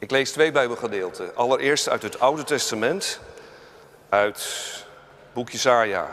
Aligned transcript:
Ik 0.00 0.10
lees 0.10 0.32
twee 0.32 0.52
Bijbelgedeelten. 0.52 1.36
Allereerst 1.36 1.88
uit 1.88 2.02
het 2.02 2.20
Oude 2.20 2.44
Testament, 2.44 3.20
uit 4.08 4.46
boek 5.32 5.50
Jesaja. 5.50 6.08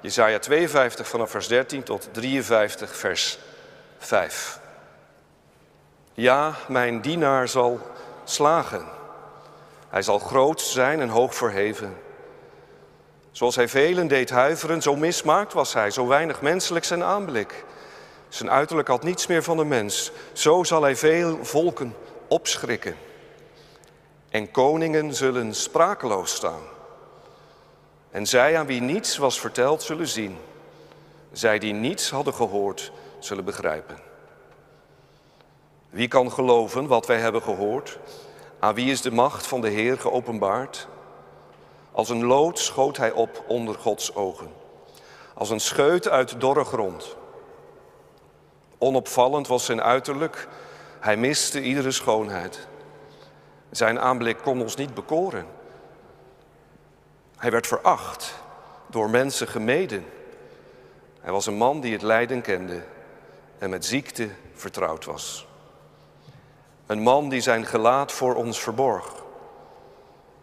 Jesaja 0.00 0.38
52 0.38 1.08
vanaf 1.08 1.30
vers 1.30 1.48
13 1.48 1.82
tot 1.82 2.08
53 2.12 2.96
vers 2.96 3.38
5. 3.98 4.58
Ja, 6.14 6.54
mijn 6.68 7.00
dienaar 7.00 7.48
zal 7.48 7.80
slagen. 8.24 8.84
Hij 9.88 10.02
zal 10.02 10.18
groot 10.18 10.60
zijn 10.60 11.00
en 11.00 11.08
hoog 11.08 11.34
verheven. 11.34 11.96
Zoals 13.30 13.56
hij 13.56 13.68
velen 13.68 14.08
deed 14.08 14.30
huiveren, 14.30 14.82
zo 14.82 14.96
mismaakt 14.96 15.52
was 15.52 15.72
hij, 15.72 15.90
zo 15.90 16.06
weinig 16.06 16.40
menselijk 16.40 16.84
zijn 16.84 17.02
aanblik. 17.02 17.64
Zijn 18.28 18.50
uiterlijk 18.50 18.88
had 18.88 19.02
niets 19.02 19.26
meer 19.26 19.42
van 19.42 19.56
de 19.56 19.64
mens. 19.64 20.12
Zo 20.32 20.64
zal 20.64 20.82
hij 20.82 20.96
veel 20.96 21.44
volken 21.44 21.94
opschrikken. 22.28 22.96
En 24.30 24.50
koningen 24.50 25.14
zullen 25.14 25.54
sprakeloos 25.54 26.34
staan. 26.34 26.62
En 28.10 28.26
zij 28.26 28.58
aan 28.58 28.66
wie 28.66 28.80
niets 28.80 29.16
was 29.16 29.40
verteld 29.40 29.82
zullen 29.82 30.08
zien. 30.08 30.38
Zij 31.32 31.58
die 31.58 31.72
niets 31.72 32.10
hadden 32.10 32.34
gehoord 32.34 32.92
zullen 33.18 33.44
begrijpen. 33.44 33.98
Wie 35.90 36.08
kan 36.08 36.32
geloven 36.32 36.86
wat 36.86 37.06
wij 37.06 37.18
hebben 37.18 37.42
gehoord? 37.42 37.98
Aan 38.58 38.74
wie 38.74 38.90
is 38.90 39.00
de 39.00 39.10
macht 39.10 39.46
van 39.46 39.60
de 39.60 39.68
Heer 39.68 39.98
geopenbaard? 39.98 40.88
Als 41.92 42.08
een 42.08 42.24
lood 42.24 42.58
schoot 42.58 42.96
hij 42.96 43.12
op 43.12 43.44
onder 43.46 43.74
Gods 43.74 44.14
ogen. 44.14 44.52
Als 45.34 45.50
een 45.50 45.60
scheut 45.60 46.08
uit 46.08 46.40
dorre 46.40 46.64
grond. 46.64 47.16
Onopvallend 48.78 49.46
was 49.46 49.64
zijn 49.64 49.82
uiterlijk. 49.82 50.48
Hij 51.04 51.16
miste 51.16 51.62
iedere 51.62 51.90
schoonheid. 51.90 52.66
Zijn 53.70 54.00
aanblik 54.00 54.38
kon 54.38 54.60
ons 54.60 54.76
niet 54.76 54.94
bekoren. 54.94 55.46
Hij 57.36 57.50
werd 57.50 57.66
veracht, 57.66 58.34
door 58.86 59.10
mensen 59.10 59.48
gemeden. 59.48 60.06
Hij 61.20 61.32
was 61.32 61.46
een 61.46 61.56
man 61.56 61.80
die 61.80 61.92
het 61.92 62.02
lijden 62.02 62.40
kende 62.40 62.82
en 63.58 63.70
met 63.70 63.84
ziekte 63.84 64.28
vertrouwd 64.54 65.04
was. 65.04 65.46
Een 66.86 67.02
man 67.02 67.28
die 67.28 67.40
zijn 67.40 67.66
gelaat 67.66 68.12
voor 68.12 68.34
ons 68.34 68.60
verborg 68.60 69.12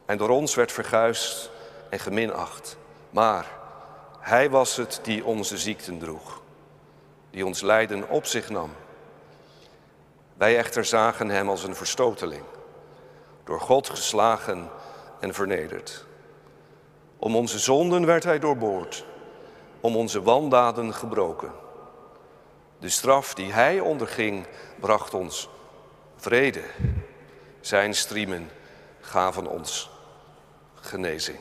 en 0.05 0.17
door 0.17 0.29
ons 0.29 0.55
werd 0.55 0.71
verguisd 0.71 1.49
en 1.89 1.99
geminacht. 1.99 2.77
Maar 3.09 3.45
hij 4.19 4.49
was 4.49 4.75
het 4.75 4.99
die 5.03 5.25
onze 5.25 5.57
ziekten 5.57 5.99
droeg, 5.99 6.41
die 7.29 7.45
ons 7.45 7.61
lijden 7.61 8.09
op 8.09 8.25
zich 8.25 8.49
nam. 8.49 8.71
Wij 10.41 10.57
echter 10.57 10.85
zagen 10.85 11.29
hem 11.29 11.49
als 11.49 11.63
een 11.63 11.75
verstoteling, 11.75 12.43
door 13.43 13.59
God 13.59 13.89
geslagen 13.89 14.69
en 15.19 15.33
vernederd. 15.33 16.05
Om 17.17 17.35
onze 17.35 17.59
zonden 17.59 18.05
werd 18.05 18.23
hij 18.23 18.39
doorboord, 18.39 19.05
om 19.81 19.95
onze 19.95 20.21
wandaden 20.21 20.93
gebroken. 20.93 21.51
De 22.79 22.89
straf 22.89 23.33
die 23.33 23.53
hij 23.53 23.79
onderging 23.79 24.45
bracht 24.79 25.13
ons 25.13 25.49
vrede. 26.15 26.63
Zijn 27.59 27.95
striemen 27.95 28.49
gaven 28.99 29.47
ons 29.47 29.89
genezing. 30.75 31.39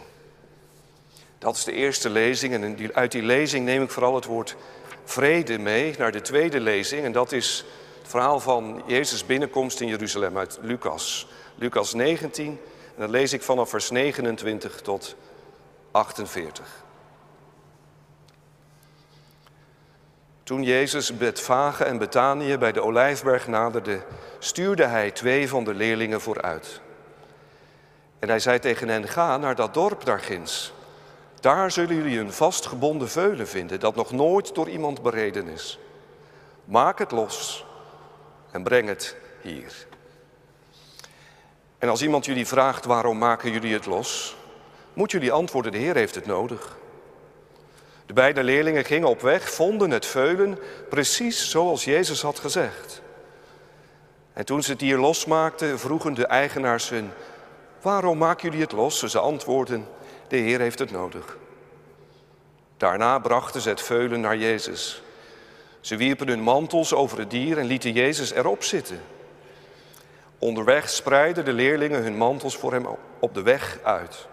Dat 1.39 1.57
is 1.57 1.65
de 1.65 1.73
eerste 1.73 2.11
lezing 2.11 2.55
en 2.55 2.95
uit 2.95 3.13
die 3.13 3.23
lezing 3.23 3.65
neem 3.65 3.83
ik 3.83 3.91
vooral 3.91 4.15
het 4.15 4.25
woord 4.25 4.57
vrede 5.05 5.59
mee 5.59 5.95
naar 5.99 6.13
de 6.13 6.21
tweede 6.21 6.61
lezing. 6.61 7.05
En 7.05 7.13
dat 7.13 7.33
is 7.33 7.65
verhaal 8.11 8.41
van 8.41 8.83
Jezus' 8.87 9.27
binnenkomst 9.27 9.81
in 9.81 9.89
Jeruzalem 9.89 10.39
uit 10.39 10.59
Lucas. 10.61 11.29
Lucas 11.55 11.95
19 11.95 12.47
en 12.95 13.01
dan 13.01 13.11
lees 13.11 13.33
ik 13.33 13.43
vanaf 13.43 13.71
vers 13.71 13.91
29 13.91 14.81
tot 14.81 15.17
48. 15.91 16.85
Toen 20.43 20.63
Jezus 20.63 21.17
Betfage 21.17 21.85
en 21.85 21.99
Betanië 21.99 22.59
bij 22.59 22.73
de 22.73 22.83
Olijfberg 22.83 23.49
naderde, 23.49 24.03
stuurde 24.39 24.85
hij 24.85 25.11
twee 25.11 25.49
van 25.49 25.65
de 25.65 25.75
leerlingen 25.75 26.21
vooruit. 26.21 26.81
En 28.19 28.29
hij 28.29 28.39
zei 28.39 28.59
tegen 28.59 28.89
hen, 28.89 29.09
ga 29.09 29.37
naar 29.37 29.55
dat 29.55 29.75
dorp 29.75 30.05
daar 30.05 30.21
ginds. 30.21 30.73
Daar 31.41 31.71
zullen 31.71 31.97
jullie 31.97 32.19
een 32.19 32.33
vastgebonden 32.33 33.09
veulen 33.09 33.49
vinden 33.49 33.81
dat 33.81 33.95
nog 33.95 34.11
nooit 34.11 34.55
door 34.55 34.69
iemand 34.69 35.03
bereden 35.03 35.49
is. 35.49 35.79
Maak 36.65 36.99
het 36.99 37.11
los 37.11 37.69
en 38.51 38.63
breng 38.63 38.89
het 38.89 39.17
hier. 39.41 39.87
En 41.79 41.89
als 41.89 42.03
iemand 42.03 42.25
jullie 42.25 42.47
vraagt 42.47 42.85
waarom 42.85 43.19
maken 43.19 43.51
jullie 43.53 43.73
het 43.73 43.87
los, 43.87 44.37
moet 44.93 45.11
jullie 45.11 45.33
antwoorden, 45.33 45.73
de 45.73 45.79
Heer 45.79 45.95
heeft 45.95 46.15
het 46.15 46.27
nodig. 46.27 46.79
De 48.07 48.13
beide 48.13 48.45
leerlingen 48.45 48.85
gingen 48.85 49.09
op 49.09 49.21
weg, 49.21 49.51
vonden 49.51 49.91
het 49.91 50.07
veulen 50.07 50.59
precies 50.89 51.51
zoals 51.51 51.85
Jezus 51.85 52.23
had 52.23 52.39
gezegd. 52.39 53.03
En 54.33 54.45
toen 54.45 54.63
ze 54.63 54.71
het 54.71 54.81
dier 54.81 54.99
losmaakten, 54.99 55.79
vroegen 55.79 56.15
de 56.15 56.27
eigenaars 56.27 56.89
hun, 56.89 57.11
waarom 57.83 58.19
maken 58.19 58.45
jullie 58.49 58.65
het 58.65 58.73
los? 58.73 59.03
Ze 59.03 59.19
antwoordden, 59.19 59.87
de 60.29 60.37
Heer 60.37 60.61
heeft 60.61 60.79
het 60.79 60.91
nodig. 60.91 61.37
Daarna 62.77 63.19
brachten 63.19 63.61
ze 63.61 63.69
het 63.69 63.83
veulen 63.83 64.21
naar 64.21 64.37
Jezus. 64.37 65.03
Ze 65.81 65.97
wierpen 65.97 66.29
hun 66.29 66.43
mantels 66.43 66.95
over 66.95 67.19
het 67.19 67.31
dier 67.31 67.59
en 67.59 67.67
lieten 67.67 67.93
Jezus 67.93 68.33
erop 68.33 68.63
zitten. 68.63 69.01
Onderweg 70.39 70.89
spreidden 70.89 71.45
de 71.45 71.53
leerlingen 71.53 72.03
hun 72.03 72.17
mantels 72.17 72.57
voor 72.57 72.73
hem 72.73 72.87
op 73.21 73.35
de 73.35 73.43
weg 73.43 73.79
uit. 73.83 74.29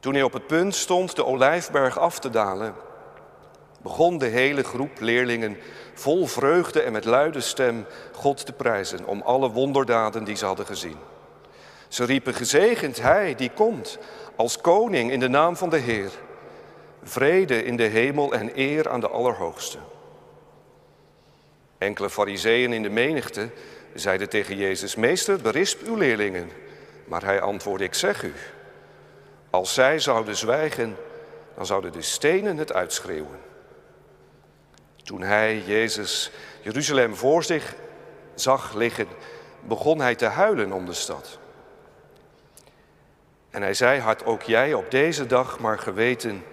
Toen 0.00 0.14
hij 0.14 0.22
op 0.22 0.32
het 0.32 0.46
punt 0.46 0.74
stond 0.74 1.16
de 1.16 1.26
olijfberg 1.26 1.98
af 1.98 2.18
te 2.18 2.30
dalen, 2.30 2.74
begon 3.82 4.18
de 4.18 4.26
hele 4.26 4.62
groep 4.62 5.00
leerlingen 5.00 5.56
vol 5.94 6.26
vreugde 6.26 6.82
en 6.82 6.92
met 6.92 7.04
luide 7.04 7.40
stem 7.40 7.86
God 8.12 8.46
te 8.46 8.52
prijzen 8.52 9.06
om 9.06 9.22
alle 9.22 9.50
wonderdaden 9.50 10.24
die 10.24 10.36
ze 10.36 10.44
hadden 10.44 10.66
gezien. 10.66 10.96
Ze 11.88 12.04
riepen 12.04 12.34
gezegend 12.34 13.02
Hij 13.02 13.34
die 13.34 13.50
komt 13.50 13.98
als 14.36 14.60
koning 14.60 15.10
in 15.10 15.20
de 15.20 15.28
naam 15.28 15.56
van 15.56 15.70
de 15.70 15.78
Heer. 15.78 16.10
Vrede 17.02 17.64
in 17.64 17.76
de 17.76 17.82
hemel 17.82 18.32
en 18.32 18.50
eer 18.54 18.88
aan 18.88 19.00
de 19.00 19.08
Allerhoogste. 19.08 19.78
Enkele 21.78 22.10
fariseeën 22.10 22.72
in 22.72 22.82
de 22.82 22.88
menigte 22.88 23.50
zeiden 23.94 24.28
tegen 24.28 24.56
Jezus, 24.56 24.94
Meester, 24.94 25.40
berisp 25.40 25.82
uw 25.82 25.96
leerlingen. 25.96 26.50
Maar 27.04 27.24
hij 27.24 27.40
antwoordde, 27.40 27.84
ik 27.84 27.94
zeg 27.94 28.22
u, 28.22 28.32
als 29.50 29.74
zij 29.74 29.98
zouden 29.98 30.36
zwijgen, 30.36 30.96
dan 31.54 31.66
zouden 31.66 31.92
de 31.92 32.02
stenen 32.02 32.56
het 32.56 32.72
uitschreeuwen. 32.72 33.38
Toen 35.02 35.22
hij, 35.22 35.62
Jezus, 35.66 36.30
Jeruzalem 36.60 37.14
voor 37.14 37.44
zich 37.44 37.74
zag 38.34 38.74
liggen, 38.74 39.08
begon 39.60 40.00
hij 40.00 40.14
te 40.14 40.26
huilen 40.26 40.72
om 40.72 40.86
de 40.86 40.92
stad. 40.92 41.38
En 43.50 43.62
hij 43.62 43.74
zei, 43.74 44.00
had 44.00 44.24
ook 44.24 44.42
jij 44.42 44.74
op 44.74 44.90
deze 44.90 45.26
dag 45.26 45.58
maar 45.58 45.78
geweten 45.78 46.44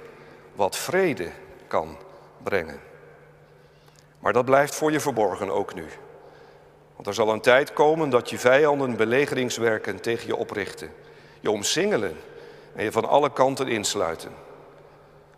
wat 0.57 0.75
vrede 0.75 1.29
kan 1.67 1.97
brengen. 2.43 2.79
Maar 4.19 4.33
dat 4.33 4.45
blijft 4.45 4.75
voor 4.75 4.91
je 4.91 4.99
verborgen 4.99 5.49
ook 5.49 5.73
nu. 5.73 5.85
Want 6.95 7.07
er 7.07 7.13
zal 7.13 7.29
een 7.29 7.41
tijd 7.41 7.73
komen 7.73 8.09
dat 8.09 8.29
je 8.29 8.39
vijanden 8.39 8.95
belegeringswerken 8.95 10.01
tegen 10.01 10.27
je 10.27 10.35
oprichten, 10.35 10.93
je 11.39 11.51
omsingelen 11.51 12.17
en 12.75 12.83
je 12.83 12.91
van 12.91 13.05
alle 13.05 13.33
kanten 13.33 13.67
insluiten. 13.67 14.31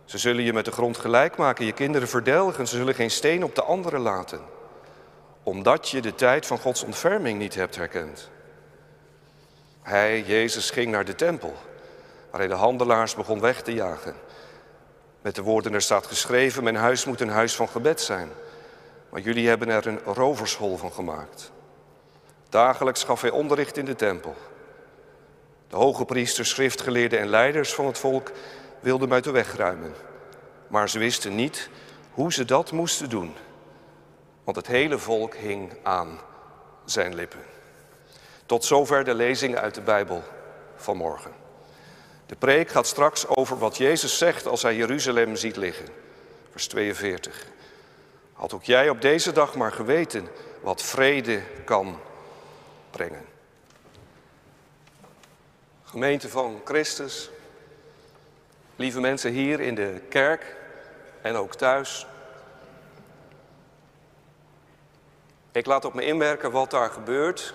Ze 0.04 0.18
zullen 0.18 0.44
je 0.44 0.52
met 0.52 0.64
de 0.64 0.72
grond 0.72 0.96
gelijk 0.96 1.36
maken, 1.36 1.64
je 1.64 1.72
kinderen 1.72 2.08
verdelgen, 2.08 2.68
ze 2.68 2.76
zullen 2.76 2.94
geen 2.94 3.10
steen 3.10 3.44
op 3.44 3.54
de 3.54 3.62
andere 3.62 3.98
laten, 3.98 4.40
omdat 5.42 5.88
je 5.88 6.00
de 6.00 6.14
tijd 6.14 6.46
van 6.46 6.58
Gods 6.58 6.82
ontferming 6.82 7.38
niet 7.38 7.54
hebt 7.54 7.76
herkend. 7.76 8.30
Hij, 9.82 10.22
Jezus, 10.22 10.70
ging 10.70 10.90
naar 10.90 11.04
de 11.04 11.14
tempel, 11.14 11.54
waar 12.30 12.40
hij 12.40 12.48
de 12.48 12.54
handelaars 12.54 13.14
begon 13.14 13.40
weg 13.40 13.62
te 13.62 13.72
jagen. 13.72 14.14
Met 15.22 15.34
de 15.34 15.42
woorden, 15.42 15.74
er 15.74 15.82
staat 15.82 16.06
geschreven, 16.06 16.62
mijn 16.62 16.76
huis 16.76 17.04
moet 17.04 17.20
een 17.20 17.28
huis 17.28 17.54
van 17.54 17.68
gebed 17.68 18.00
zijn. 18.00 18.28
Maar 19.10 19.20
jullie 19.20 19.48
hebben 19.48 19.68
er 19.68 19.86
een 19.86 20.00
rovershol 20.04 20.76
van 20.76 20.92
gemaakt. 20.92 21.52
Dagelijks 22.48 23.04
gaf 23.04 23.20
hij 23.20 23.30
onderricht 23.30 23.76
in 23.76 23.84
de 23.84 23.96
tempel. 23.96 24.36
De 25.68 25.76
hoge 25.76 26.04
priesters, 26.04 26.50
schriftgeleerden 26.50 27.18
en 27.18 27.28
leiders 27.28 27.74
van 27.74 27.86
het 27.86 27.98
volk 27.98 28.32
wilden 28.80 29.06
hem 29.06 29.12
uit 29.14 29.24
de 29.24 29.30
weg 29.30 29.56
ruimen. 29.56 29.94
Maar 30.68 30.88
ze 30.88 30.98
wisten 30.98 31.34
niet 31.34 31.68
hoe 32.12 32.32
ze 32.32 32.44
dat 32.44 32.72
moesten 32.72 33.08
doen. 33.08 33.34
Want 34.44 34.56
het 34.56 34.66
hele 34.66 34.98
volk 34.98 35.34
hing 35.34 35.72
aan 35.82 36.18
zijn 36.84 37.14
lippen. 37.14 37.40
Tot 38.46 38.64
zover 38.64 39.04
de 39.04 39.14
lezing 39.14 39.56
uit 39.56 39.74
de 39.74 39.80
Bijbel 39.80 40.22
van 40.76 40.96
morgen. 40.96 41.39
De 42.30 42.36
preek 42.36 42.68
gaat 42.68 42.86
straks 42.86 43.26
over 43.26 43.58
wat 43.58 43.76
Jezus 43.76 44.18
zegt 44.18 44.46
als 44.46 44.62
hij 44.62 44.76
Jeruzalem 44.76 45.36
ziet 45.36 45.56
liggen. 45.56 45.86
Vers 46.50 46.66
42. 46.66 47.46
Had 48.32 48.52
ook 48.52 48.64
jij 48.64 48.88
op 48.88 49.00
deze 49.00 49.32
dag 49.32 49.54
maar 49.54 49.72
geweten 49.72 50.28
wat 50.60 50.82
vrede 50.82 51.42
kan 51.64 52.00
brengen. 52.90 53.24
Gemeente 55.84 56.28
van 56.28 56.60
Christus, 56.64 57.30
lieve 58.76 59.00
mensen 59.00 59.32
hier 59.32 59.60
in 59.60 59.74
de 59.74 60.00
kerk 60.08 60.56
en 61.22 61.34
ook 61.34 61.54
thuis. 61.54 62.06
Ik 65.52 65.66
laat 65.66 65.84
op 65.84 65.94
me 65.94 66.04
inwerken 66.04 66.50
wat 66.50 66.70
daar 66.70 66.90
gebeurt. 66.90 67.54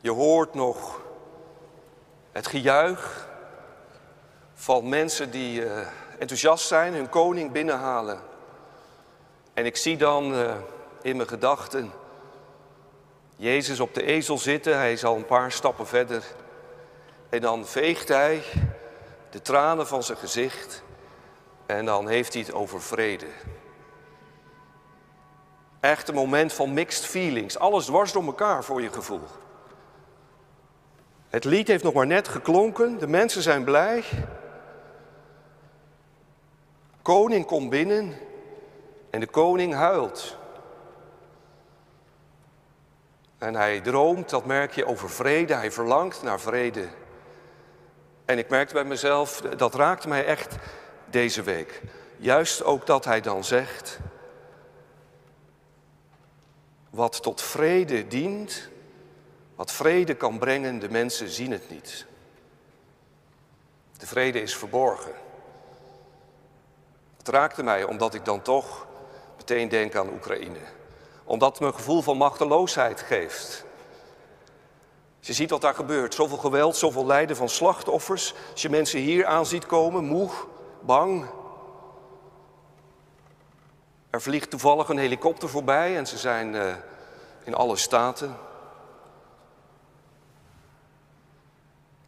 Je 0.00 0.10
hoort 0.10 0.54
nog 0.54 1.04
het 2.36 2.46
gejuich 2.46 3.28
van 4.54 4.88
mensen 4.88 5.30
die 5.30 5.64
uh, 5.64 5.70
enthousiast 6.18 6.66
zijn, 6.66 6.94
hun 6.94 7.08
koning 7.08 7.52
binnenhalen. 7.52 8.20
En 9.54 9.66
ik 9.66 9.76
zie 9.76 9.96
dan 9.96 10.34
uh, 10.34 10.54
in 11.02 11.16
mijn 11.16 11.28
gedachten 11.28 11.92
Jezus 13.36 13.80
op 13.80 13.94
de 13.94 14.02
ezel 14.02 14.38
zitten, 14.38 14.76
hij 14.76 14.92
is 14.92 15.04
al 15.04 15.16
een 15.16 15.26
paar 15.26 15.52
stappen 15.52 15.86
verder. 15.86 16.24
En 17.28 17.40
dan 17.40 17.66
veegt 17.66 18.08
hij 18.08 18.42
de 19.30 19.42
tranen 19.42 19.86
van 19.86 20.02
zijn 20.02 20.18
gezicht 20.18 20.82
en 21.66 21.84
dan 21.84 22.08
heeft 22.08 22.32
hij 22.32 22.42
het 22.42 22.52
over 22.52 22.82
vrede. 22.82 23.26
Echt 25.80 26.08
een 26.08 26.14
moment 26.14 26.52
van 26.52 26.72
mixed 26.74 27.06
feelings. 27.06 27.58
Alles 27.58 27.84
dwars 27.84 28.12
door 28.12 28.24
elkaar 28.24 28.64
voor 28.64 28.82
je 28.82 28.92
gevoel. 28.92 29.26
Het 31.28 31.44
lied 31.44 31.68
heeft 31.68 31.84
nog 31.84 31.94
maar 31.94 32.06
net 32.06 32.28
geklonken. 32.28 32.98
De 32.98 33.06
mensen 33.06 33.42
zijn 33.42 33.64
blij. 33.64 34.04
Koning 37.02 37.46
komt 37.46 37.70
binnen 37.70 38.14
en 39.10 39.20
de 39.20 39.26
koning 39.26 39.74
huilt. 39.74 40.36
En 43.38 43.54
hij 43.54 43.80
droomt, 43.80 44.30
dat 44.30 44.44
merk 44.44 44.72
je, 44.72 44.86
over 44.86 45.10
vrede. 45.10 45.54
Hij 45.54 45.72
verlangt 45.72 46.22
naar 46.22 46.40
vrede. 46.40 46.88
En 48.24 48.38
ik 48.38 48.48
merkte 48.48 48.74
bij 48.74 48.84
mezelf, 48.84 49.40
dat 49.40 49.74
raakte 49.74 50.08
mij 50.08 50.24
echt 50.24 50.56
deze 51.04 51.42
week. 51.42 51.82
Juist 52.16 52.64
ook 52.64 52.86
dat 52.86 53.04
hij 53.04 53.20
dan 53.20 53.44
zegt, 53.44 53.98
wat 56.90 57.22
tot 57.22 57.42
vrede 57.42 58.06
dient, 58.06 58.68
wat 59.56 59.72
vrede 59.72 60.14
kan 60.14 60.38
brengen, 60.38 60.78
de 60.78 60.90
mensen 60.90 61.28
zien 61.28 61.50
het 61.50 61.70
niet. 61.70 62.06
De 63.98 64.06
vrede 64.06 64.40
is 64.40 64.56
verborgen. 64.56 65.12
Het 67.16 67.28
raakte 67.28 67.62
mij 67.62 67.84
omdat 67.84 68.14
ik 68.14 68.24
dan 68.24 68.42
toch 68.42 68.86
meteen 69.36 69.68
denk 69.68 69.94
aan 69.94 70.12
Oekraïne. 70.12 70.58
Omdat 71.24 71.50
het 71.50 71.60
me 71.60 71.66
een 71.66 71.74
gevoel 71.74 72.02
van 72.02 72.16
machteloosheid 72.16 73.00
geeft. 73.00 73.64
Je 75.20 75.32
ziet 75.32 75.50
wat 75.50 75.60
daar 75.60 75.74
gebeurt, 75.74 76.14
zoveel 76.14 76.36
geweld, 76.36 76.76
zoveel 76.76 77.06
lijden 77.06 77.36
van 77.36 77.48
slachtoffers. 77.48 78.34
Als 78.52 78.62
je 78.62 78.68
mensen 78.68 79.00
hier 79.00 79.26
aan 79.26 79.46
ziet 79.46 79.66
komen, 79.66 80.04
moe, 80.04 80.30
bang. 80.80 81.26
Er 84.10 84.22
vliegt 84.22 84.50
toevallig 84.50 84.88
een 84.88 84.98
helikopter 84.98 85.48
voorbij 85.48 85.96
en 85.96 86.06
ze 86.06 86.18
zijn 86.18 86.54
uh, 86.54 86.74
in 87.44 87.54
alle 87.54 87.76
staten. 87.76 88.36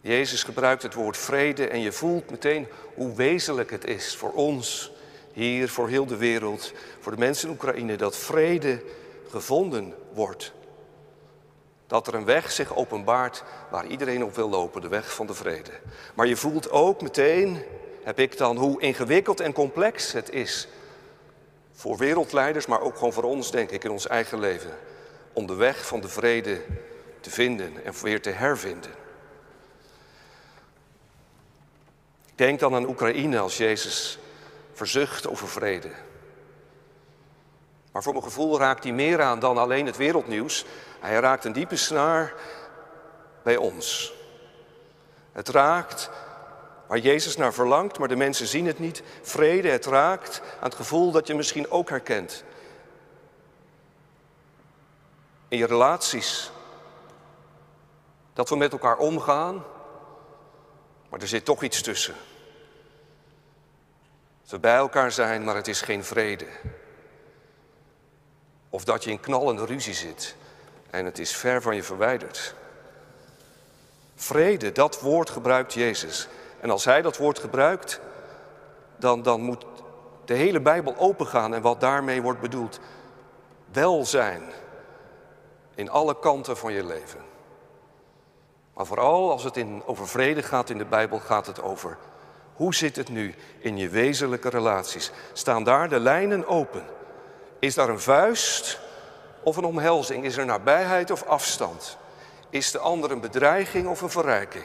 Jezus 0.01 0.43
gebruikt 0.43 0.83
het 0.83 0.95
woord 0.95 1.17
vrede 1.17 1.69
en 1.69 1.81
je 1.81 1.93
voelt 1.93 2.31
meteen 2.31 2.69
hoe 2.95 3.15
wezenlijk 3.15 3.71
het 3.71 3.85
is 3.85 4.17
voor 4.17 4.33
ons 4.33 4.93
hier, 5.33 5.69
voor 5.69 5.89
heel 5.89 6.07
de 6.07 6.17
wereld, 6.17 6.73
voor 7.01 7.13
de 7.13 7.19
mensen 7.19 7.49
in 7.49 7.55
Oekraïne, 7.55 7.97
dat 7.97 8.17
vrede 8.17 8.83
gevonden 9.31 9.95
wordt. 10.13 10.53
Dat 11.87 12.07
er 12.07 12.15
een 12.15 12.25
weg 12.25 12.51
zich 12.51 12.77
openbaart 12.77 13.45
waar 13.71 13.87
iedereen 13.87 14.25
op 14.25 14.35
wil 14.35 14.49
lopen, 14.49 14.81
de 14.81 14.89
weg 14.89 15.15
van 15.15 15.27
de 15.27 15.35
vrede. 15.35 15.71
Maar 16.15 16.27
je 16.27 16.37
voelt 16.37 16.71
ook 16.71 17.03
meteen, 17.03 17.63
heb 18.03 18.19
ik 18.19 18.37
dan, 18.37 18.57
hoe 18.57 18.81
ingewikkeld 18.81 19.41
en 19.41 19.53
complex 19.53 20.13
het 20.13 20.31
is 20.31 20.69
voor 21.73 21.97
wereldleiders, 21.97 22.67
maar 22.67 22.81
ook 22.81 22.95
gewoon 22.95 23.13
voor 23.13 23.23
ons, 23.23 23.51
denk 23.51 23.71
ik, 23.71 23.85
in 23.85 23.91
ons 23.91 24.07
eigen 24.07 24.39
leven, 24.39 24.79
om 25.33 25.47
de 25.47 25.55
weg 25.55 25.87
van 25.87 26.01
de 26.01 26.09
vrede 26.09 26.61
te 27.21 27.31
vinden 27.31 27.85
en 27.85 27.93
weer 28.03 28.23
te 28.23 28.31
hervinden. 28.31 28.91
Ik 32.27 32.28
denk 32.39 32.61
dan 32.61 32.75
aan 32.75 32.89
Oekraïne 32.89 33.39
als 33.39 33.57
Jezus 33.57 34.19
verzucht 34.73 35.29
over 35.29 35.49
vrede. 35.49 35.91
Maar 37.93 38.03
voor 38.03 38.13
mijn 38.13 38.25
gevoel 38.25 38.59
raakt 38.59 38.85
hij 38.85 38.93
meer 38.93 39.23
aan 39.23 39.39
dan 39.39 39.59
alleen 39.59 39.87
het 39.87 39.97
wereldnieuws. 39.97 40.65
Hij 41.01 41.19
raakt 41.19 41.45
een 41.45 41.53
diepe 41.53 41.77
snaar 41.77 42.35
bij 43.43 43.57
ons. 43.57 44.13
Het 45.33 45.49
raakt 45.49 46.11
waar 46.87 46.99
Jezus 46.99 47.37
naar 47.37 47.53
verlangt, 47.53 47.99
maar 47.99 48.09
de 48.09 48.17
mensen 48.17 48.47
zien 48.47 48.67
het 48.67 48.79
niet. 48.79 49.03
Vrede, 49.23 49.69
het 49.69 49.87
raakt 49.87 50.41
aan 50.61 50.69
het 50.69 50.75
gevoel 50.75 51.11
dat 51.11 51.27
je 51.27 51.35
misschien 51.35 51.71
ook 51.71 51.89
herkent. 51.89 52.45
In 55.49 55.59
je 55.59 55.67
relaties. 55.67 56.51
Dat 58.33 58.49
we 58.49 58.57
met 58.57 58.73
elkaar 58.73 58.97
omgaan, 58.97 59.65
maar 61.09 61.21
er 61.21 61.29
zit 61.29 61.45
toch 61.45 61.63
iets 61.63 61.83
tussen. 61.83 62.15
We 64.49 64.59
bij 64.59 64.77
elkaar 64.77 65.13
zijn, 65.13 65.45
maar 65.45 65.55
het 65.55 65.69
is 65.69 65.81
geen 65.81 66.05
vrede. 66.05 66.47
Of 68.71 68.85
dat 68.85 69.05
je 69.05 69.11
in 69.11 69.21
knallende 69.21 69.65
ruzie 69.65 69.95
zit 69.95 70.37
en 70.91 71.05
het 71.05 71.19
is 71.19 71.37
ver 71.37 71.63
van 71.63 71.75
je 71.75 71.83
verwijderd. 71.83 72.55
Vrede, 74.15 74.73
dat 74.73 75.01
woord 75.01 75.31
gebruikt 75.31 75.73
Jezus. 75.73 76.29
En 76.61 76.71
als 76.71 76.85
hij 76.85 77.03
dat 77.03 77.17
woord 77.17 77.39
gebruikt, 77.39 78.01
dan, 78.97 79.23
dan 79.23 79.41
moet 79.41 79.65
de 80.25 80.35
hele 80.35 80.61
Bijbel 80.61 80.97
opengaan 80.97 81.55
en 81.55 81.63
wat 81.63 81.81
daarmee 81.81 82.23
wordt 82.23 82.41
bedoeld. 82.41 82.81
Welzijn 83.73 84.43
in 85.75 85.91
alle 85.91 86.19
kanten 86.19 86.57
van 86.57 86.73
je 86.73 86.85
leven. 86.85 87.21
Maar 88.75 88.87
vooral 88.87 89.31
als 89.31 89.45
het 89.45 89.57
in, 89.57 89.83
over 89.87 90.09
vrede 90.09 90.43
gaat 90.43 90.71
in 90.71 90.79
de 90.79 90.85
Bijbel, 90.85 91.19
gaat 91.19 91.47
het 91.47 91.63
over 91.63 91.99
hoe 92.59 92.75
zit 92.75 92.97
het 92.97 93.09
nu 93.09 93.35
in 93.59 93.77
je 93.77 93.89
wezenlijke 93.89 94.49
relaties? 94.49 95.11
Staan 95.33 95.65
daar 95.65 95.89
de 95.89 96.01
lijnen 96.01 96.47
open? 96.47 96.85
Is 97.59 97.75
daar 97.75 97.89
een 97.89 98.01
vuist 98.01 98.81
of 99.43 99.57
een 99.57 99.65
omhelzing? 99.65 100.25
Is 100.25 100.37
er 100.37 100.45
nabijheid 100.45 101.11
of 101.11 101.23
afstand? 101.23 101.99
Is 102.51 102.71
de 102.71 102.79
ander 102.79 103.11
een 103.11 103.21
bedreiging 103.21 103.87
of 103.87 104.01
een 104.01 104.11
verrijking? 104.11 104.65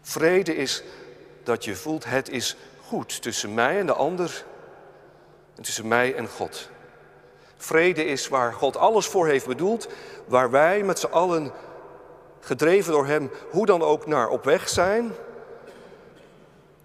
Vrede 0.00 0.56
is 0.56 0.82
dat 1.42 1.64
je 1.64 1.74
voelt 1.74 2.04
het 2.04 2.28
is 2.28 2.56
goed 2.86 3.22
tussen 3.22 3.54
mij 3.54 3.78
en 3.78 3.86
de 3.86 3.94
ander 3.94 4.44
en 5.56 5.62
tussen 5.62 5.88
mij 5.88 6.14
en 6.14 6.28
God. 6.28 6.68
Vrede 7.56 8.04
is 8.04 8.28
waar 8.28 8.52
God 8.52 8.76
alles 8.76 9.06
voor 9.06 9.26
heeft 9.26 9.46
bedoeld, 9.46 9.88
waar 10.26 10.50
wij 10.50 10.82
met 10.82 10.98
z'n 10.98 11.06
allen 11.06 11.52
gedreven 12.40 12.92
door 12.92 13.06
Hem 13.06 13.30
hoe 13.50 13.66
dan 13.66 13.82
ook 13.82 14.06
naar 14.06 14.28
op 14.28 14.44
weg 14.44 14.68
zijn. 14.68 15.12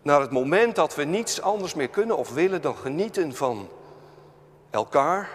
Naar 0.08 0.22
het 0.22 0.32
moment 0.32 0.76
dat 0.76 0.96
we 0.96 1.04
niets 1.04 1.42
anders 1.42 1.74
meer 1.74 1.88
kunnen 1.88 2.18
of 2.18 2.34
willen 2.34 2.62
dan 2.62 2.76
genieten 2.76 3.36
van 3.36 3.70
elkaar. 4.70 5.30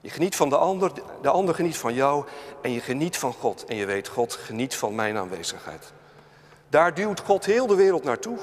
Je 0.00 0.10
geniet 0.10 0.36
van 0.36 0.48
de 0.48 0.56
ander, 0.56 0.92
de 1.22 1.28
ander 1.28 1.54
geniet 1.54 1.76
van 1.76 1.94
jou 1.94 2.24
en 2.60 2.70
je 2.70 2.80
geniet 2.80 3.16
van 3.16 3.32
God. 3.32 3.64
En 3.64 3.76
je 3.76 3.86
weet, 3.86 4.08
God 4.08 4.32
geniet 4.32 4.74
van 4.74 4.94
mijn 4.94 5.16
aanwezigheid. 5.16 5.92
Daar 6.68 6.94
duwt 6.94 7.20
God 7.20 7.44
heel 7.44 7.66
de 7.66 7.74
wereld 7.74 8.04
naartoe. 8.04 8.38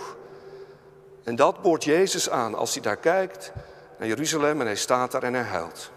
En 1.24 1.36
dat 1.36 1.62
boort 1.62 1.84
Jezus 1.84 2.30
aan 2.30 2.56
als 2.56 2.74
hij 2.74 2.84
daar 2.84 2.98
kijkt 2.98 3.52
naar 3.98 4.08
Jeruzalem 4.08 4.60
en 4.60 4.66
hij 4.66 4.76
staat 4.76 5.12
daar 5.12 5.24
en 5.24 5.34
hij 5.34 5.44
huilt. 5.44 5.92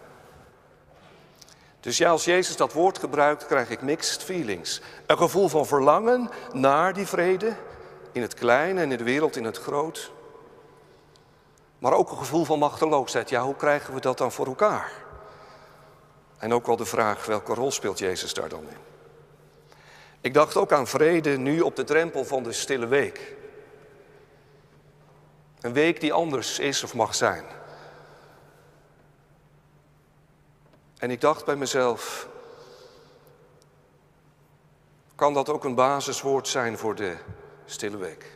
Dus 1.80 1.98
ja, 1.98 2.10
als 2.10 2.24
Jezus 2.24 2.56
dat 2.56 2.72
woord 2.72 2.98
gebruikt, 2.98 3.46
krijg 3.46 3.70
ik 3.70 3.82
mixed 3.82 4.22
feelings. 4.22 4.80
Een 5.06 5.18
gevoel 5.18 5.48
van 5.48 5.66
verlangen 5.66 6.30
naar 6.52 6.92
die 6.92 7.06
vrede 7.06 7.52
in 8.12 8.22
het 8.22 8.34
klein 8.34 8.78
en 8.78 8.92
in 8.92 8.98
de 8.98 9.04
wereld 9.04 9.36
in 9.36 9.44
het 9.44 9.58
groot. 9.58 10.12
Maar 11.78 11.92
ook 11.92 12.10
een 12.10 12.16
gevoel 12.16 12.44
van 12.44 12.58
machteloosheid. 12.58 13.30
Ja, 13.30 13.42
hoe 13.42 13.56
krijgen 13.56 13.94
we 13.94 14.00
dat 14.00 14.18
dan 14.18 14.32
voor 14.32 14.46
elkaar? 14.46 14.92
En 16.38 16.52
ook 16.52 16.66
wel 16.66 16.76
de 16.76 16.84
vraag, 16.84 17.26
welke 17.26 17.54
rol 17.54 17.70
speelt 17.70 17.98
Jezus 17.98 18.34
daar 18.34 18.48
dan 18.48 18.68
in? 18.68 18.76
Ik 20.20 20.34
dacht 20.34 20.56
ook 20.56 20.72
aan 20.72 20.86
vrede 20.86 21.38
nu 21.38 21.60
op 21.60 21.76
de 21.76 21.84
drempel 21.84 22.24
van 22.24 22.42
de 22.42 22.52
stille 22.52 22.86
week. 22.86 23.34
Een 25.60 25.72
week 25.72 26.00
die 26.00 26.12
anders 26.12 26.58
is 26.58 26.84
of 26.84 26.94
mag 26.94 27.14
zijn. 27.14 27.44
En 30.98 31.10
ik 31.10 31.20
dacht 31.20 31.44
bij 31.44 31.56
mezelf, 31.56 32.28
kan 35.14 35.34
dat 35.34 35.48
ook 35.48 35.64
een 35.64 35.74
basiswoord 35.74 36.48
zijn 36.48 36.78
voor 36.78 36.94
de 36.94 37.16
stille 37.72 37.96
week? 37.96 38.26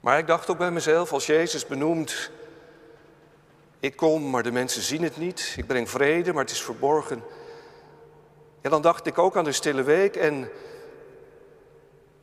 Maar 0.00 0.18
ik 0.18 0.26
dacht 0.26 0.50
ook 0.50 0.58
bij 0.58 0.70
mezelf, 0.70 1.12
als 1.12 1.26
Jezus 1.26 1.66
benoemt 1.66 2.30
Ik 3.80 3.96
kom, 3.96 4.30
maar 4.30 4.42
de 4.42 4.52
mensen 4.52 4.82
zien 4.82 5.02
het 5.02 5.16
niet. 5.16 5.54
Ik 5.56 5.66
breng 5.66 5.90
vrede, 5.90 6.32
maar 6.32 6.42
het 6.42 6.52
is 6.52 6.62
verborgen. 6.62 7.22
En 8.60 8.70
dan 8.70 8.82
dacht 8.82 9.06
ik 9.06 9.18
ook 9.18 9.36
aan 9.36 9.44
de 9.44 9.52
stille 9.52 9.82
week 9.82 10.16
en 10.16 10.50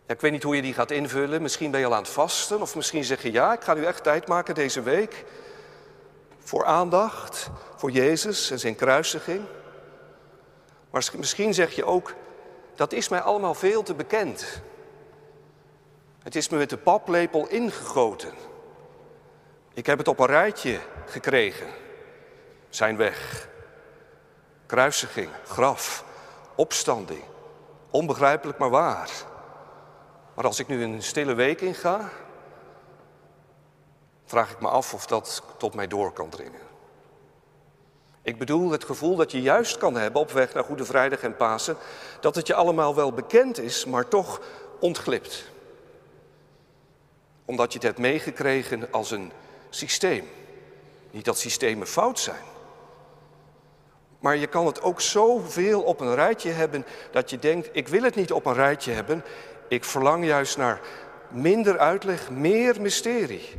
ja, 0.06 0.14
ik 0.14 0.22
weet 0.22 0.32
niet 0.32 0.44
hoe 0.44 0.56
je 0.56 0.62
die 0.62 0.74
gaat 0.74 0.92
invullen. 0.92 1.42
Misschien 1.42 1.72
ben 1.72 1.80
je 1.80 1.86
al 1.86 1.94
aan 1.94 2.02
het 2.02 2.12
vasten 2.12 2.62
of 2.62 2.76
misschien 2.76 3.04
zeg 3.04 3.22
je 3.22 3.32
ja, 3.32 3.54
ik 3.54 3.62
ga 3.62 3.74
nu 3.74 3.86
echt 3.86 4.04
tijd 4.04 4.28
maken 4.28 4.56
deze 4.56 4.82
week 4.82 5.26
voor 6.40 6.66
aandacht, 6.66 7.50
voor 7.76 7.92
Jezus 7.92 8.52
en 8.52 8.60
zijn 8.60 8.76
kruisiging. 8.76 9.42
Maar 10.90 11.10
misschien 11.18 11.54
zeg 11.54 11.72
je 11.76 11.86
ook, 11.86 12.14
dat 12.76 12.94
is 12.94 13.10
mij 13.10 13.22
allemaal 13.22 13.54
veel 13.54 13.84
te 13.84 13.94
bekend. 13.94 14.62
Het 16.24 16.36
is 16.36 16.50
me 16.50 16.58
met 16.58 16.70
de 16.70 16.78
paplepel 16.78 17.48
ingegoten. 17.48 18.34
Ik 19.74 19.86
heb 19.86 19.98
het 19.98 20.08
op 20.08 20.20
een 20.20 20.26
rijtje 20.26 20.80
gekregen. 21.06 21.68
Zijn 22.70 22.98
weg. 22.98 23.50
Kruisiging, 24.66 25.30
graf, 25.46 26.04
opstanding. 26.56 27.24
Onbegrijpelijk 27.90 28.58
maar 28.58 28.70
waar. 28.70 29.10
Maar 30.34 30.46
als 30.46 30.60
ik 30.60 30.68
nu 30.68 30.84
een 30.84 31.04
stille 31.04 31.34
week 31.34 31.62
inga, 31.62 32.10
vraag 34.26 34.52
ik 34.52 34.60
me 34.60 34.68
af 34.68 34.94
of 34.94 35.06
dat 35.06 35.44
tot 35.58 35.74
mij 35.74 35.88
door 35.88 36.12
kan 36.12 36.30
dringen. 36.30 36.65
Ik 38.26 38.38
bedoel 38.38 38.72
het 38.72 38.84
gevoel 38.84 39.16
dat 39.16 39.32
je 39.32 39.42
juist 39.42 39.78
kan 39.78 39.96
hebben 39.96 40.22
op 40.22 40.32
weg 40.32 40.54
naar 40.54 40.64
Goede 40.64 40.86
Vrijdag 40.86 41.22
en 41.22 41.36
Pasen, 41.36 41.78
dat 42.20 42.36
het 42.36 42.48
je 42.48 42.54
allemaal 42.54 42.96
wel 42.96 43.14
bekend 43.14 43.60
is, 43.60 43.86
maar 43.86 44.08
toch 44.08 44.42
ontglipt. 44.80 45.52
Omdat 47.46 47.72
je 47.72 47.78
het 47.78 47.88
hebt 47.88 48.00
meegekregen 48.00 48.88
als 48.92 49.12
een 49.12 49.32
systeem. 49.70 50.28
Niet 51.12 51.26
dat 51.26 51.38
systemen 51.38 51.88
fout 51.88 52.20
zijn. 52.20 52.44
Maar 54.20 54.36
je 54.36 54.48
kan 54.48 54.66
het 54.66 54.82
ook 54.82 55.02
zoveel 55.02 55.82
op 55.82 56.00
een 56.00 56.16
rijtje 56.16 56.50
hebben 56.50 56.86
dat 57.12 57.30
je 57.30 57.40
denkt, 57.40 57.70
ik 57.72 57.88
wil 57.88 58.04
het 58.04 58.16
niet 58.16 58.32
op 58.32 58.46
een 58.46 58.54
rijtje 58.54 58.92
hebben. 58.92 59.24
Ik 59.68 59.84
verlang 59.84 60.26
juist 60.26 60.58
naar 60.58 60.80
minder 61.30 61.78
uitleg, 61.78 62.30
meer 62.30 62.82
mysterie. 62.82 63.50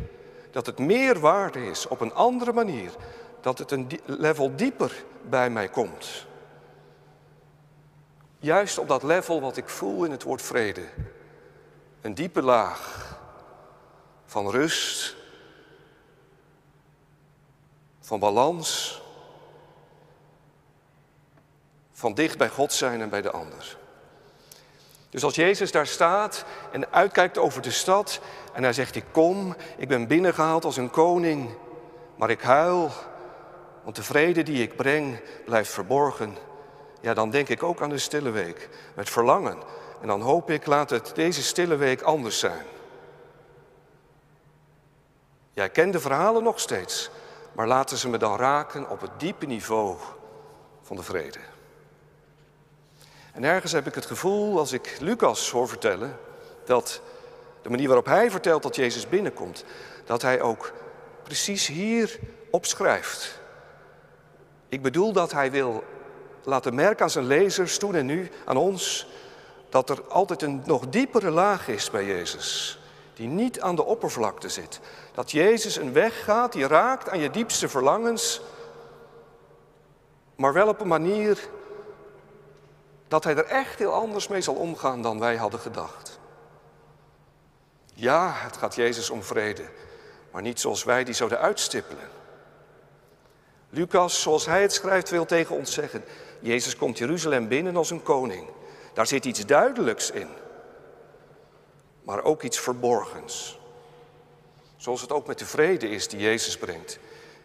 Dat 0.50 0.66
het 0.66 0.78
meer 0.78 1.20
waarde 1.20 1.66
is 1.66 1.88
op 1.88 2.00
een 2.00 2.14
andere 2.14 2.52
manier. 2.52 2.90
Dat 3.46 3.58
het 3.58 3.70
een 3.70 4.00
level 4.04 4.56
dieper 4.56 5.04
bij 5.22 5.50
mij 5.50 5.68
komt. 5.68 6.26
Juist 8.38 8.78
op 8.78 8.88
dat 8.88 9.02
level 9.02 9.40
wat 9.40 9.56
ik 9.56 9.68
voel 9.68 10.04
in 10.04 10.10
het 10.10 10.22
woord 10.22 10.42
vrede. 10.42 10.84
Een 12.00 12.14
diepe 12.14 12.42
laag 12.42 13.06
van 14.24 14.50
rust, 14.50 15.16
van 18.00 18.18
balans, 18.18 19.02
van 21.92 22.14
dicht 22.14 22.38
bij 22.38 22.48
God 22.48 22.72
zijn 22.72 23.00
en 23.00 23.08
bij 23.08 23.22
de 23.22 23.30
ander. 23.30 23.76
Dus 25.10 25.24
als 25.24 25.34
Jezus 25.34 25.72
daar 25.72 25.86
staat 25.86 26.44
en 26.72 26.92
uitkijkt 26.92 27.38
over 27.38 27.62
de 27.62 27.70
stad 27.70 28.20
en 28.52 28.62
hij 28.62 28.72
zegt, 28.72 28.94
ik 28.94 29.04
kom, 29.10 29.56
ik 29.76 29.88
ben 29.88 30.06
binnengehaald 30.06 30.64
als 30.64 30.76
een 30.76 30.90
koning, 30.90 31.50
maar 32.16 32.30
ik 32.30 32.40
huil, 32.40 32.90
want 33.86 33.98
de 33.98 34.04
vrede 34.04 34.42
die 34.42 34.62
ik 34.62 34.76
breng 34.76 35.20
blijft 35.44 35.70
verborgen. 35.70 36.36
Ja, 37.00 37.14
dan 37.14 37.30
denk 37.30 37.48
ik 37.48 37.62
ook 37.62 37.80
aan 37.80 37.88
de 37.88 37.98
stille 37.98 38.30
week, 38.30 38.68
met 38.94 39.10
verlangen. 39.10 39.58
En 40.00 40.06
dan 40.06 40.20
hoop 40.20 40.50
ik, 40.50 40.66
laat 40.66 40.90
het 40.90 41.12
deze 41.14 41.42
stille 41.42 41.76
week 41.76 42.02
anders 42.02 42.38
zijn. 42.38 42.66
Jij 45.52 45.70
kent 45.70 45.92
de 45.92 46.00
verhalen 46.00 46.42
nog 46.42 46.60
steeds, 46.60 47.10
maar 47.52 47.66
laten 47.66 47.96
ze 47.96 48.08
me 48.08 48.18
dan 48.18 48.36
raken 48.36 48.90
op 48.90 49.00
het 49.00 49.10
diepe 49.18 49.46
niveau 49.46 49.96
van 50.82 50.96
de 50.96 51.02
vrede. 51.02 51.40
En 53.32 53.44
ergens 53.44 53.72
heb 53.72 53.86
ik 53.86 53.94
het 53.94 54.06
gevoel, 54.06 54.58
als 54.58 54.72
ik 54.72 54.96
Lucas 55.00 55.50
hoor 55.50 55.68
vertellen, 55.68 56.18
dat 56.64 57.00
de 57.62 57.70
manier 57.70 57.86
waarop 57.86 58.06
hij 58.06 58.30
vertelt 58.30 58.62
dat 58.62 58.76
Jezus 58.76 59.08
binnenkomt, 59.08 59.64
dat 60.04 60.22
hij 60.22 60.40
ook 60.40 60.72
precies 61.22 61.66
hier 61.66 62.18
opschrijft. 62.50 63.44
Ik 64.76 64.82
bedoel 64.82 65.12
dat 65.12 65.32
hij 65.32 65.50
wil 65.50 65.84
laten 66.44 66.74
merken 66.74 67.02
aan 67.02 67.10
zijn 67.10 67.26
lezers, 67.26 67.78
toen 67.78 67.94
en 67.94 68.06
nu, 68.06 68.30
aan 68.44 68.56
ons, 68.56 69.06
dat 69.68 69.90
er 69.90 70.02
altijd 70.08 70.42
een 70.42 70.62
nog 70.64 70.88
diepere 70.88 71.30
laag 71.30 71.68
is 71.68 71.90
bij 71.90 72.04
Jezus, 72.06 72.78
die 73.14 73.28
niet 73.28 73.60
aan 73.60 73.76
de 73.76 73.84
oppervlakte 73.84 74.48
zit. 74.48 74.80
Dat 75.14 75.30
Jezus 75.30 75.76
een 75.76 75.92
weg 75.92 76.24
gaat 76.24 76.52
die 76.52 76.66
raakt 76.66 77.08
aan 77.08 77.18
je 77.18 77.30
diepste 77.30 77.68
verlangens, 77.68 78.40
maar 80.34 80.52
wel 80.52 80.68
op 80.68 80.80
een 80.80 80.88
manier 80.88 81.48
dat 83.08 83.24
hij 83.24 83.36
er 83.36 83.46
echt 83.46 83.78
heel 83.78 83.92
anders 83.92 84.28
mee 84.28 84.40
zal 84.40 84.54
omgaan 84.54 85.02
dan 85.02 85.18
wij 85.18 85.36
hadden 85.36 85.60
gedacht. 85.60 86.18
Ja, 87.94 88.32
het 88.34 88.56
gaat 88.56 88.74
Jezus 88.74 89.10
om 89.10 89.22
vrede, 89.22 89.64
maar 90.30 90.42
niet 90.42 90.60
zoals 90.60 90.84
wij 90.84 91.04
die 91.04 91.14
zouden 91.14 91.38
uitstippelen. 91.38 92.24
Lucas, 93.70 94.22
zoals 94.22 94.46
hij 94.46 94.62
het 94.62 94.72
schrijft, 94.72 95.10
wil 95.10 95.24
tegen 95.24 95.56
ons 95.56 95.72
zeggen: 95.72 96.04
Jezus 96.40 96.76
komt 96.76 96.98
Jeruzalem 96.98 97.48
binnen 97.48 97.76
als 97.76 97.90
een 97.90 98.02
koning. 98.02 98.48
Daar 98.94 99.06
zit 99.06 99.24
iets 99.24 99.46
duidelijks 99.46 100.10
in, 100.10 100.28
maar 102.02 102.22
ook 102.22 102.42
iets 102.42 102.58
verborgens. 102.58 103.58
Zoals 104.76 105.00
het 105.00 105.12
ook 105.12 105.26
met 105.26 105.38
de 105.38 105.46
vrede 105.46 105.88
is 105.88 106.08
die 106.08 106.20
Jezus 106.20 106.58
brengt, 106.58 106.98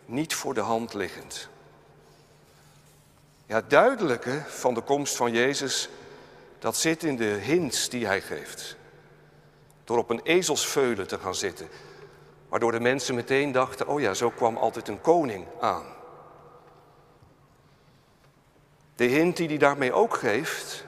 niet 0.05 0.33
voor 0.33 0.53
de 0.53 0.61
hand 0.61 0.93
liggend. 0.93 1.49
Ja, 3.45 3.55
het 3.55 3.69
duidelijke 3.69 4.43
van 4.47 4.73
de 4.73 4.81
komst 4.81 5.15
van 5.15 5.31
Jezus, 5.31 5.89
dat 6.59 6.75
zit 6.77 7.03
in 7.03 7.15
de 7.15 7.23
hints 7.23 7.89
die 7.89 8.05
hij 8.05 8.21
geeft. 8.21 8.75
Door 9.83 9.97
op 9.97 10.09
een 10.09 10.21
ezelsveulen 10.23 11.07
te 11.07 11.19
gaan 11.19 11.35
zitten, 11.35 11.67
waardoor 12.49 12.71
de 12.71 12.79
mensen 12.79 13.15
meteen 13.15 13.51
dachten, 13.51 13.87
oh 13.87 14.01
ja, 14.01 14.13
zo 14.13 14.29
kwam 14.29 14.57
altijd 14.57 14.87
een 14.87 15.01
koning 15.01 15.45
aan. 15.59 15.85
De 19.01 19.07
hint 19.07 19.37
die 19.37 19.47
hij 19.47 19.57
daarmee 19.57 19.93
ook 19.93 20.15
geeft, 20.15 20.85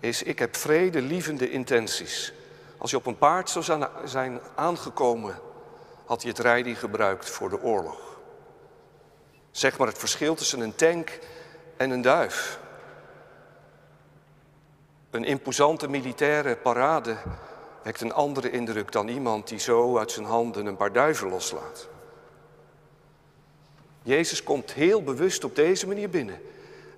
is 0.00 0.22
ik 0.22 0.38
heb 0.38 0.56
vrede 0.56 1.02
lievende 1.02 1.50
intenties. 1.50 2.32
Als 2.78 2.90
je 2.90 2.96
op 2.96 3.06
een 3.06 3.18
paard 3.18 3.50
zou 3.50 3.84
zijn 4.04 4.40
aangekomen, 4.54 5.38
had 6.04 6.22
hij 6.22 6.30
het 6.30 6.40
rijden 6.40 6.76
gebruikt 6.76 7.30
voor 7.30 7.48
de 7.48 7.62
oorlog. 7.62 8.18
Zeg 9.50 9.78
maar 9.78 9.86
het 9.86 9.98
verschil 9.98 10.34
tussen 10.34 10.60
een 10.60 10.74
tank 10.74 11.18
en 11.76 11.90
een 11.90 12.02
duif. 12.02 12.58
Een 15.10 15.24
imposante 15.24 15.88
militaire 15.88 16.56
parade 16.56 17.16
wekt 17.82 18.00
een 18.00 18.12
andere 18.12 18.50
indruk 18.50 18.92
dan 18.92 19.08
iemand 19.08 19.48
die 19.48 19.58
zo 19.58 19.98
uit 19.98 20.10
zijn 20.10 20.26
handen 20.26 20.66
een 20.66 20.76
paar 20.76 20.92
duiven 20.92 21.28
loslaat. 21.28 21.88
Jezus 24.02 24.42
komt 24.42 24.72
heel 24.72 25.02
bewust 25.02 25.44
op 25.44 25.56
deze 25.56 25.86
manier 25.86 26.10
binnen. 26.10 26.40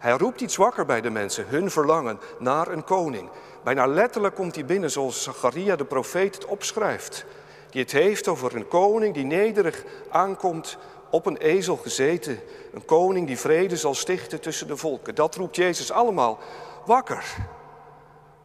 Hij 0.02 0.12
roept 0.12 0.40
iets 0.40 0.56
wakker 0.56 0.86
bij 0.86 1.00
de 1.00 1.10
mensen, 1.10 1.46
hun 1.46 1.70
verlangen 1.70 2.20
naar 2.38 2.68
een 2.68 2.84
koning. 2.84 3.30
Bijna 3.64 3.86
letterlijk 3.86 4.34
komt 4.34 4.54
hij 4.54 4.64
binnen 4.64 4.90
zoals 4.90 5.22
Zacharia 5.22 5.76
de 5.76 5.84
profeet 5.84 6.34
het 6.34 6.44
opschrijft. 6.44 7.24
Die 7.70 7.80
het 7.80 7.92
heeft 7.92 8.28
over 8.28 8.56
een 8.56 8.68
koning 8.68 9.14
die 9.14 9.24
nederig 9.24 9.84
aankomt 10.10 10.78
op 11.10 11.26
een 11.26 11.36
ezel 11.36 11.76
gezeten. 11.76 12.40
Een 12.72 12.84
koning 12.84 13.26
die 13.26 13.38
vrede 13.38 13.76
zal 13.76 13.94
stichten 13.94 14.40
tussen 14.40 14.66
de 14.66 14.76
volken. 14.76 15.14
Dat 15.14 15.34
roept 15.34 15.56
Jezus 15.56 15.90
allemaal 15.90 16.38
wakker. 16.86 17.24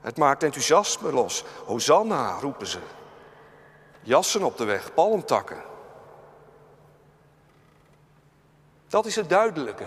Het 0.02 0.18
maakt 0.18 0.44
enthousiasme 0.44 1.12
los. 1.12 1.44
Hosanna 1.66 2.38
roepen 2.40 2.68
ze. 2.68 2.80
Jassen 4.02 4.44
op 4.44 4.58
de 4.58 4.66
weg, 4.66 4.94
palmtakken. 4.94 5.64
Dat 8.88 9.06
is 9.06 9.16
het 9.16 9.30
duidelijke. 9.30 9.86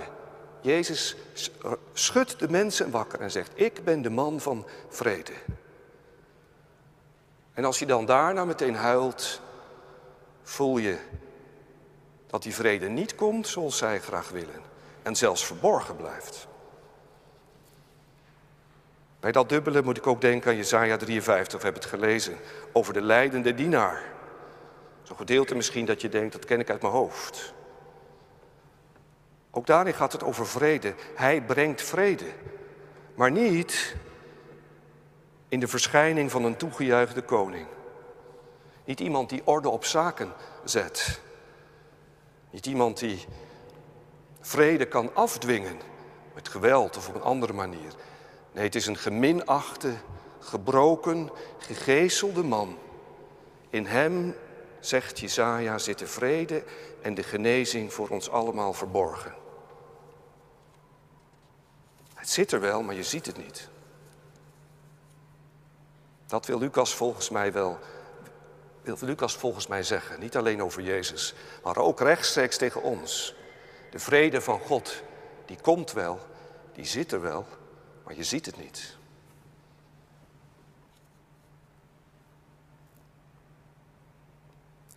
Jezus 0.61 1.17
schudt 1.93 2.39
de 2.39 2.49
mensen 2.51 2.91
wakker 2.91 3.21
en 3.21 3.31
zegt: 3.31 3.51
Ik 3.55 3.85
ben 3.85 4.03
de 4.03 4.11
man 4.11 4.41
van 4.41 4.67
vrede. 4.89 5.33
En 7.55 7.65
als 7.65 7.79
je 7.79 7.87
dan 7.87 8.07
daarna 8.07 8.45
meteen 8.45 8.75
huilt, 8.75 9.41
voel 10.43 10.79
je 10.79 10.99
dat 12.27 12.43
die 12.43 12.55
vrede 12.55 12.89
niet 12.89 13.15
komt 13.15 13.49
zoals 13.49 13.77
zij 13.77 14.01
graag 14.01 14.29
willen 14.29 14.63
en 15.03 15.17
zelfs 15.17 15.45
verborgen 15.45 15.97
blijft. 15.97 16.49
Bij 19.21 19.33
dat 19.33 19.49
dubbele 19.49 19.83
moet 19.83 19.97
ik 19.97 20.07
ook 20.07 20.21
denken 20.21 20.51
aan 20.51 20.57
Jezaja 20.57 20.97
53, 20.97 21.59
we 21.59 21.65
hebben 21.65 21.83
het 21.83 21.91
gelezen, 21.91 22.37
over 22.73 22.93
de 22.93 23.03
leidende 23.03 23.55
dienaar. 23.55 24.03
Zo'n 25.03 25.17
gedeelte 25.17 25.55
misschien 25.55 25.85
dat 25.85 26.01
je 26.01 26.09
denkt, 26.09 26.33
dat 26.33 26.45
ken 26.45 26.61
ik 26.61 26.71
uit 26.71 26.83
mijn 26.83 26.93
hoofd. 26.93 27.55
Ook 29.51 29.67
daarin 29.67 29.95
gaat 29.95 30.13
het 30.13 30.25
over 30.25 30.47
vrede. 30.47 30.95
Hij 31.15 31.43
brengt 31.43 31.83
vrede, 31.83 32.27
maar 33.15 33.31
niet 33.31 33.97
in 35.49 35.61
de 35.61 35.69
verschijning 35.69 36.31
van 36.31 36.45
een 36.45 36.57
toegejuichte 36.57 37.23
koning. 37.23 37.67
Niet 38.85 39.01
iemand 39.01 39.29
die 39.29 39.43
orde 39.45 39.69
op 39.69 39.85
zaken 39.85 40.33
zet. 40.65 41.21
Niet 42.51 42.67
iemand 42.67 42.99
die 42.99 43.27
Vrede 44.41 44.87
kan 44.87 45.15
afdwingen 45.15 45.79
met 46.35 46.49
geweld 46.49 46.97
of 46.97 47.09
op 47.09 47.15
een 47.15 47.23
andere 47.23 47.53
manier. 47.53 47.93
Nee, 48.53 48.65
het 48.65 48.75
is 48.75 48.87
een 48.87 48.97
geminachte, 48.97 49.93
gebroken, 50.39 51.31
gegezelde 51.59 52.43
man. 52.43 52.79
In 53.71 53.87
hem, 53.87 54.35
zegt 54.81 55.19
Jezaja, 55.19 55.79
zit 55.79 55.99
de 55.99 56.07
vrede 56.07 56.65
en 57.03 57.15
de 57.15 57.23
genezing 57.23 57.93
voor 57.93 58.09
ons 58.09 58.31
allemaal 58.31 58.73
verborgen. 58.73 59.35
Het 62.15 62.29
zit 62.29 62.53
er 62.53 62.61
wel, 62.61 62.83
maar 62.83 62.95
je 62.95 63.03
ziet 63.03 63.27
het 63.27 63.37
niet. 63.37 63.69
Dat 66.27 66.47
wil 66.47 66.59
Lucas 66.59 66.95
volgens 66.95 67.31
mij 67.31 67.53
wel 67.53 67.79
wil 68.83 68.97
Lucas 69.01 69.37
volgens 69.37 69.67
mij 69.67 69.83
zeggen. 69.83 70.21
Niet 70.21 70.37
alleen 70.37 70.63
over 70.63 70.83
Jezus, 70.83 71.35
maar 71.63 71.77
ook 71.77 72.01
rechtstreeks 72.01 72.57
tegen 72.57 72.83
ons. 72.83 73.35
De 73.91 73.99
vrede 73.99 74.41
van 74.41 74.61
God, 74.61 75.03
die 75.47 75.59
komt 75.61 75.93
wel, 75.93 76.19
die 76.73 76.85
zit 76.85 77.13
er 77.13 77.21
wel, 77.21 77.47
maar 78.05 78.15
je 78.15 78.25
ziet 78.25 78.47
het 78.47 78.57
niet. 78.57 78.97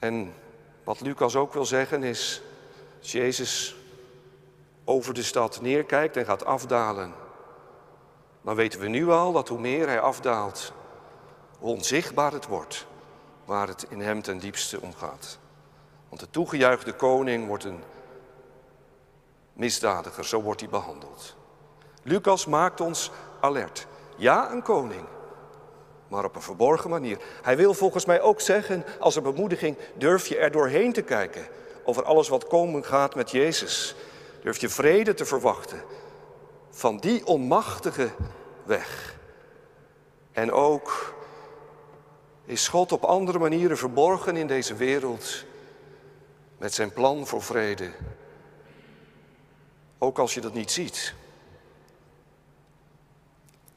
En 0.04 0.34
wat 0.84 1.02
Lucas 1.02 1.36
ook 1.36 1.54
wil 1.54 1.66
zeggen 1.66 2.04
is, 2.04 2.42
als 3.00 3.12
Jezus 3.12 3.76
over 4.84 5.14
de 5.14 5.24
stad 5.24 5.62
neerkijkt 5.62 6.18
en 6.18 6.26
gaat 6.26 6.46
afdalen, 6.46 7.14
dan 8.42 8.56
weten 8.56 8.80
we 8.80 8.88
nu 8.88 9.10
al 9.10 9.32
dat 9.32 9.48
hoe 9.48 9.60
meer 9.60 9.88
hij 9.88 10.00
afdaalt, 10.00 10.74
hoe 11.60 11.76
onzichtbaar 11.76 12.32
het 12.32 12.48
wordt 12.48 12.88
waar 13.46 13.68
het 13.68 13.86
in 13.90 14.02
hem 14.02 14.22
ten 14.22 14.40
diepste 14.40 14.82
om 14.82 14.94
gaat. 14.94 15.40
Want 16.10 16.22
de 16.22 16.30
toegejuichte 16.30 16.94
koning 16.94 17.48
wordt 17.48 17.64
een 17.64 17.84
misdadiger, 19.54 20.26
zo 20.26 20.42
wordt 20.42 20.60
hij 20.60 20.70
behandeld. 20.70 21.36
Lucas 22.02 22.46
maakt 22.46 22.82
ons 22.82 23.12
alert. 23.40 23.88
Ja, 24.16 24.52
een 24.52 24.64
koning, 24.64 25.06
maar 26.14 26.26
op 26.26 26.36
een 26.36 26.42
verborgen 26.42 26.90
manier. 26.90 27.18
Hij 27.42 27.58
wil 27.58 27.74
volgens 27.74 28.06
mij 28.06 28.22
ook 28.22 28.42
zeggen, 28.42 28.86
als 29.00 29.16
een 29.16 29.24
bemoediging, 29.24 29.78
durf 29.94 30.28
je 30.28 30.38
er 30.38 30.52
doorheen 30.52 30.94
te 30.94 31.02
kijken 31.02 31.48
over 31.84 32.04
alles 32.04 32.28
wat 32.28 32.48
komen 32.48 32.86
gaat 32.86 33.16
met 33.16 33.32
Jezus. 33.32 33.96
Durf 34.42 34.58
je 34.58 34.70
vrede 34.70 35.14
te 35.14 35.26
verwachten 35.26 35.82
van 36.70 36.98
die 36.98 37.26
onmachtige 37.26 38.10
weg. 38.64 39.16
En 40.32 40.52
ook 40.52 41.14
is 42.46 42.68
God 42.68 42.92
op 42.92 43.04
andere 43.04 43.40
manieren 43.40 43.78
verborgen 43.78 44.38
in 44.38 44.48
deze 44.48 44.76
wereld 44.76 45.44
met 46.58 46.74
zijn 46.74 46.94
plan 46.94 47.28
voor 47.28 47.42
vrede. 47.42 47.92
Ook 49.98 50.20
als 50.20 50.34
je 50.34 50.42
dat 50.42 50.54
niet 50.54 50.72
ziet. 50.72 51.14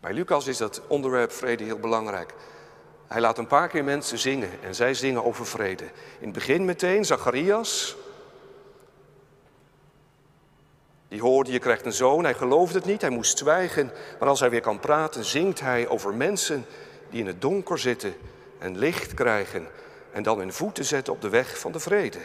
Bij 0.00 0.12
Lucas 0.12 0.46
is 0.46 0.56
dat 0.56 0.80
onderwerp 0.86 1.32
vrede 1.32 1.64
heel 1.64 1.78
belangrijk. 1.78 2.34
Hij 3.06 3.20
laat 3.20 3.38
een 3.38 3.46
paar 3.46 3.68
keer 3.68 3.84
mensen 3.84 4.18
zingen 4.18 4.50
en 4.62 4.74
zij 4.74 4.94
zingen 4.94 5.24
over 5.24 5.46
vrede. 5.46 5.84
In 6.18 6.24
het 6.24 6.32
begin 6.32 6.64
meteen 6.64 7.04
Zacharias. 7.04 7.96
Die 11.08 11.20
hoorde, 11.20 11.52
je 11.52 11.58
krijgt 11.58 11.86
een 11.86 11.92
zoon, 11.92 12.24
hij 12.24 12.34
geloofde 12.34 12.78
het 12.78 12.86
niet, 12.86 13.00
hij 13.00 13.10
moest 13.10 13.38
zwijgen. 13.38 13.90
Maar 14.18 14.28
als 14.28 14.40
hij 14.40 14.50
weer 14.50 14.60
kan 14.60 14.80
praten, 14.80 15.24
zingt 15.24 15.60
hij 15.60 15.88
over 15.88 16.14
mensen 16.14 16.66
die 17.10 17.20
in 17.20 17.26
het 17.26 17.40
donker 17.40 17.78
zitten 17.78 18.14
en 18.58 18.78
licht 18.78 19.14
krijgen 19.14 19.68
en 20.12 20.22
dan 20.22 20.38
hun 20.38 20.52
voeten 20.52 20.84
zetten 20.84 21.12
op 21.12 21.20
de 21.20 21.28
weg 21.28 21.58
van 21.58 21.72
de 21.72 21.80
vrede. 21.80 22.18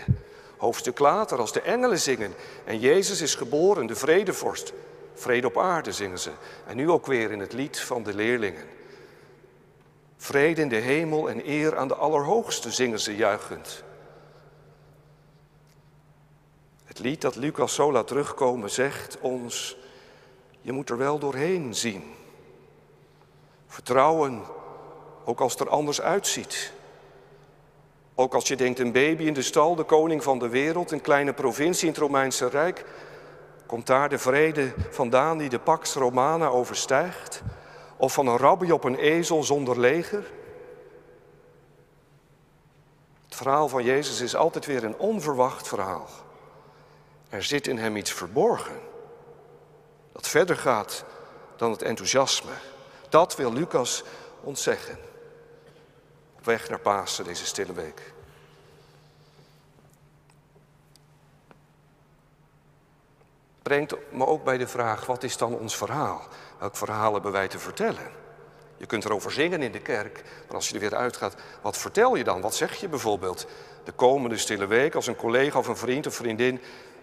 Hoofdstuk 0.58 1.00
later, 1.00 1.38
als 1.38 1.54
de 1.54 1.62
engelen 1.62 2.00
zingen 2.00 2.34
en 2.66 2.80
Jezus 2.80 3.22
is 3.22 3.36
geboren, 3.36 3.86
de 3.86 3.96
vredevorst. 3.96 4.74
Vrede 5.14 5.48
op 5.48 5.58
aarde 5.58 5.92
zingen 5.92 6.20
ze. 6.20 6.32
En 6.68 6.76
nu 6.76 6.90
ook 6.90 7.06
weer 7.06 7.32
in 7.32 7.40
het 7.40 7.54
lied 7.54 7.80
van 7.80 8.04
de 8.04 8.14
leerlingen. 8.14 8.66
Vrede 10.18 10.62
in 10.62 10.70
de 10.70 10.76
hemel 10.76 11.30
en 11.30 11.50
eer 11.50 11.78
aan 11.78 11.88
de 11.88 11.96
Allerhoogste 11.96 12.72
zingen 12.72 13.00
ze 13.00 13.16
juichend. 13.16 13.84
Het 16.86 17.00
lied 17.00 17.22
dat 17.22 17.36
Lucas 17.36 17.74
zo 17.76 17.92
laat 17.92 18.08
terugkomen 18.08 18.70
zegt 18.70 19.18
ons, 19.20 19.78
je 20.62 20.72
moet 20.72 20.90
er 20.90 20.98
wel 20.98 21.20
doorheen 21.20 21.76
zien. 21.76 22.04
Vertrouwen 23.68 24.42
ook 25.26 25.40
als 25.40 25.52
het 25.52 25.62
er 25.62 25.70
anders 25.70 26.02
uitziet. 26.02 26.74
Ook 28.16 28.34
als 28.34 28.48
je 28.48 28.56
denkt 28.56 28.80
een 28.80 28.92
baby 28.92 29.24
in 29.24 29.34
de 29.34 29.42
stal, 29.42 29.76
de 29.76 29.84
koning 29.84 30.24
van 30.24 30.40
de 30.40 30.50
wereld, 30.50 30.92
een 30.92 31.02
kleine 31.02 31.34
provincie 31.34 31.88
in 31.88 31.94
het 31.94 32.02
Romeinse 32.02 32.48
Rijk, 32.48 32.86
komt 33.72 33.88
daar 33.88 34.10
de 34.10 34.18
vrede 34.18 34.74
vandaan 34.90 35.38
die 35.38 35.50
de 35.50 35.60
Pax 35.60 35.94
Romana 35.94 36.48
overstijgt? 36.48 37.42
Of 37.98 38.14
van 38.14 38.28
een 38.28 38.38
rabbi 38.38 38.72
op 38.72 38.84
een 38.84 38.96
ezel 38.96 39.44
zonder 39.44 39.80
leger? 39.80 40.32
Het 43.26 43.36
verhaal 43.36 43.68
van 43.68 43.84
Jezus 43.84 44.22
is 44.22 44.36
altijd 44.36 44.66
weer 44.66 44.84
een 44.84 44.98
onverwacht 44.98 45.68
verhaal. 45.68 46.08
Er 47.30 47.44
zit 47.44 47.68
in 47.68 47.78
hem 47.78 47.96
iets 47.96 48.12
verborgen 48.12 48.80
dat 50.12 50.28
verder 50.28 50.58
gaat 50.58 51.06
dan 51.56 51.72
het 51.72 51.82
enthousiasme. 51.82 52.54
Dat 53.10 53.36
wil 53.36 53.54
Lucas 53.54 54.04
ons 54.44 54.64
zeggen 54.64 54.98
op 56.38 56.46
weg 56.46 56.70
naar 56.70 56.80
Pasen 56.80 57.24
deze 57.24 57.46
stille 57.46 57.74
week. 57.74 58.11
Brengt 63.62 63.96
me 64.12 64.26
ook 64.26 64.44
bij 64.44 64.58
de 64.58 64.68
vraag, 64.68 65.06
wat 65.06 65.24
is 65.24 65.38
dan 65.38 65.58
ons 65.58 65.78
verhaal? 65.78 66.22
Welk 66.60 66.76
verhaal 66.76 67.14
hebben 67.14 67.32
wij 67.32 67.48
te 67.48 67.60
vertellen? 67.60 68.12
Je 68.78 68.86
kunt 68.86 69.06
erover 69.06 69.32
zingen 69.32 69.62
in 69.62 69.72
de 69.72 69.80
kerk, 69.80 70.24
maar 70.48 70.56
als 70.56 70.68
je 70.68 70.74
er 70.74 70.80
weer 70.80 70.96
uitgaat, 70.96 71.36
wat 71.62 71.78
vertel 71.78 72.16
je 72.16 72.24
dan? 72.24 72.42
Wat 72.42 72.56
zeg 72.56 72.76
je 72.76 72.90
bijvoorbeeld 72.90 73.48
de 73.84 73.92
komende 73.92 74.38
stille 74.38 74.66
week 74.66 74.96
als 74.96 75.08
een 75.08 75.16
collega 75.16 75.60
of 75.60 75.68
een 75.68 75.78
vriend 75.78 76.08
of 76.08 76.16
vriendin 76.16 76.62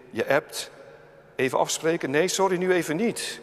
je 0.09 0.27
appt? 0.27 0.71
Even 1.35 1.59
afspreken? 1.59 2.11
Nee, 2.11 2.27
sorry, 2.27 2.57
nu 2.57 2.73
even 2.73 2.95
niet. 2.95 3.41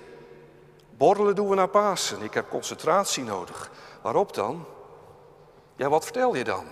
Borrelen 0.97 1.35
doen 1.35 1.49
we 1.49 1.55
naar 1.55 1.69
Pasen. 1.69 2.23
Ik 2.23 2.35
heb 2.35 2.49
concentratie 2.49 3.25
nodig. 3.25 3.71
Waarop 4.03 4.35
dan? 4.35 4.67
Ja, 5.77 5.89
wat 5.89 6.05
vertel 6.05 6.35
je 6.35 6.45
dan 6.45 6.67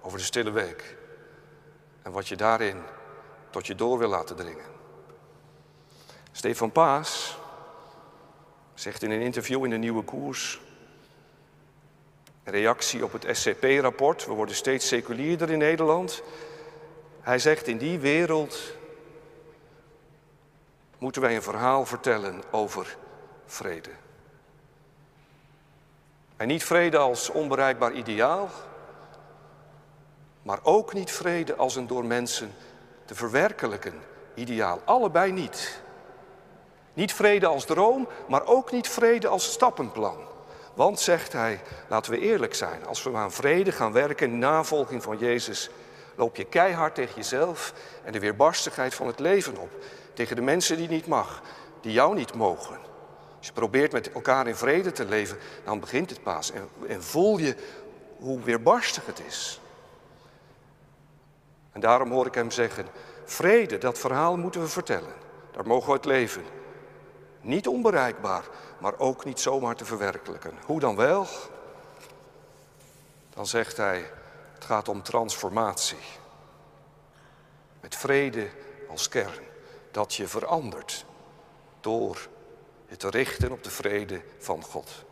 over 0.00 0.18
de 0.18 0.24
stille 0.24 0.50
week? 0.50 0.96
En 2.02 2.12
wat 2.12 2.28
je 2.28 2.36
daarin 2.36 2.82
tot 3.50 3.66
je 3.66 3.74
door 3.74 3.98
wil 3.98 4.08
laten 4.08 4.36
dringen. 4.36 4.79
Stefan 6.32 6.72
Paas 6.72 7.38
zegt 8.74 9.02
in 9.02 9.10
een 9.10 9.20
interview 9.20 9.64
in 9.64 9.70
de 9.70 9.76
Nieuwe 9.76 10.02
Koers, 10.02 10.60
reactie 12.44 13.04
op 13.04 13.12
het 13.12 13.26
SCP-rapport, 13.36 14.26
we 14.26 14.32
worden 14.32 14.54
steeds 14.54 14.88
seculierder 14.88 15.50
in 15.50 15.58
Nederland. 15.58 16.22
Hij 17.20 17.38
zegt, 17.38 17.66
in 17.66 17.78
die 17.78 17.98
wereld 17.98 18.74
moeten 20.98 21.22
wij 21.22 21.36
een 21.36 21.42
verhaal 21.42 21.86
vertellen 21.86 22.42
over 22.50 22.96
vrede. 23.46 23.90
En 26.36 26.48
niet 26.48 26.64
vrede 26.64 26.98
als 26.98 27.30
onbereikbaar 27.30 27.92
ideaal, 27.92 28.50
maar 30.42 30.58
ook 30.62 30.92
niet 30.92 31.12
vrede 31.12 31.56
als 31.56 31.76
een 31.76 31.86
door 31.86 32.04
mensen 32.04 32.54
te 33.04 33.14
verwerkelijken 33.14 33.94
ideaal. 34.34 34.80
Allebei 34.84 35.32
niet. 35.32 35.82
Niet 37.00 37.12
vrede 37.14 37.46
als 37.46 37.64
droom, 37.64 38.08
maar 38.28 38.46
ook 38.46 38.72
niet 38.72 38.88
vrede 38.88 39.28
als 39.28 39.52
stappenplan. 39.52 40.16
Want, 40.74 41.00
zegt 41.00 41.32
hij, 41.32 41.60
laten 41.88 42.12
we 42.12 42.18
eerlijk 42.18 42.54
zijn, 42.54 42.86
als 42.86 43.02
we 43.02 43.14
aan 43.14 43.32
vrede 43.32 43.72
gaan 43.72 43.92
werken 43.92 44.30
in 44.30 44.38
navolging 44.38 45.02
van 45.02 45.18
Jezus, 45.18 45.70
loop 46.14 46.36
je 46.36 46.44
keihard 46.44 46.94
tegen 46.94 47.14
jezelf 47.14 47.72
en 48.04 48.12
de 48.12 48.20
weerbarstigheid 48.20 48.94
van 48.94 49.06
het 49.06 49.18
leven 49.18 49.56
op. 49.56 49.70
Tegen 50.14 50.36
de 50.36 50.42
mensen 50.42 50.76
die 50.76 50.88
niet 50.88 51.06
mag, 51.06 51.42
die 51.80 51.92
jou 51.92 52.14
niet 52.14 52.34
mogen. 52.34 52.78
Als 53.38 53.46
je 53.46 53.52
probeert 53.52 53.92
met 53.92 54.12
elkaar 54.12 54.46
in 54.46 54.56
vrede 54.56 54.92
te 54.92 55.04
leven, 55.04 55.38
dan 55.64 55.80
begint 55.80 56.10
het 56.10 56.22
pas. 56.22 56.52
En, 56.52 56.68
en 56.88 57.02
voel 57.02 57.38
je 57.38 57.56
hoe 58.18 58.40
weerbarstig 58.40 59.06
het 59.06 59.22
is. 59.26 59.60
En 61.72 61.80
daarom 61.80 62.10
hoor 62.10 62.26
ik 62.26 62.34
hem 62.34 62.50
zeggen, 62.50 62.86
vrede, 63.24 63.78
dat 63.78 63.98
verhaal 63.98 64.36
moeten 64.36 64.60
we 64.60 64.68
vertellen. 64.68 65.12
Daar 65.52 65.66
mogen 65.66 65.88
we 65.88 65.96
het 65.96 66.04
leven. 66.04 66.59
Niet 67.40 67.68
onbereikbaar, 67.68 68.44
maar 68.78 68.98
ook 68.98 69.24
niet 69.24 69.40
zomaar 69.40 69.76
te 69.76 69.84
verwerkelijken. 69.84 70.52
Hoe 70.66 70.80
dan 70.80 70.96
wel? 70.96 71.26
Dan 73.34 73.46
zegt 73.46 73.76
hij, 73.76 74.10
het 74.54 74.64
gaat 74.64 74.88
om 74.88 75.02
transformatie. 75.02 75.98
Met 77.80 77.96
vrede 77.96 78.48
als 78.88 79.08
kern, 79.08 79.44
dat 79.90 80.14
je 80.14 80.28
verandert 80.28 81.04
door 81.80 82.28
je 82.88 82.96
te 82.96 83.10
richten 83.10 83.52
op 83.52 83.64
de 83.64 83.70
vrede 83.70 84.20
van 84.38 84.62
God. 84.62 85.04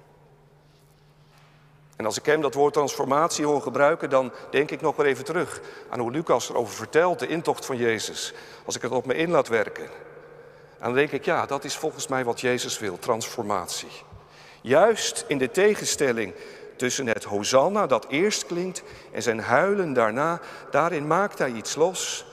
En 1.97 2.05
als 2.05 2.19
ik 2.19 2.27
hem 2.27 2.41
dat 2.41 2.55
woord 2.55 2.73
transformatie 2.73 3.45
hoor 3.45 3.63
gebruiken, 3.63 4.11
dan 4.11 4.33
denk 4.51 4.71
ik 4.71 4.81
nog 4.81 4.97
maar 4.97 5.07
even 5.07 5.25
terug 5.25 5.61
aan 5.89 5.99
hoe 5.99 6.11
Lucas 6.11 6.49
erover 6.49 6.75
vertelt, 6.75 7.19
de 7.19 7.27
intocht 7.27 7.67
van 7.67 7.77
Jezus. 7.77 8.35
Als 8.65 8.77
ik 8.77 8.83
het 8.83 8.93
op 8.93 9.07
me 9.07 9.15
in 9.15 9.31
laat 9.31 9.49
werken. 9.49 9.89
En 10.79 10.85
dan 10.85 10.95
denk 10.95 11.13
ik, 11.13 11.25
ja, 11.25 11.47
dat 11.47 11.65
is 11.65 11.77
volgens 11.77 12.07
mij 12.07 12.25
wat 12.25 12.41
Jezus 12.41 12.79
wil, 12.79 12.99
transformatie. 12.99 13.91
Juist 14.61 15.25
in 15.29 15.39
de 15.39 15.51
tegenstelling 15.51 16.35
tussen 16.77 17.07
het 17.07 17.25
Hosanna 17.25 17.87
dat 17.87 18.07
eerst 18.09 18.47
klinkt 18.47 18.83
en 19.13 19.23
zijn 19.23 19.41
huilen 19.41 19.93
daarna, 19.93 20.41
daarin 20.71 21.07
maakt 21.07 21.39
hij 21.39 21.53
iets 21.53 21.75
los. 21.75 22.27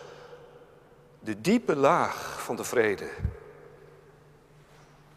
De 1.19 1.41
diepe 1.41 1.75
laag 1.75 2.41
van 2.43 2.55
de 2.55 2.63
vrede, 2.63 3.09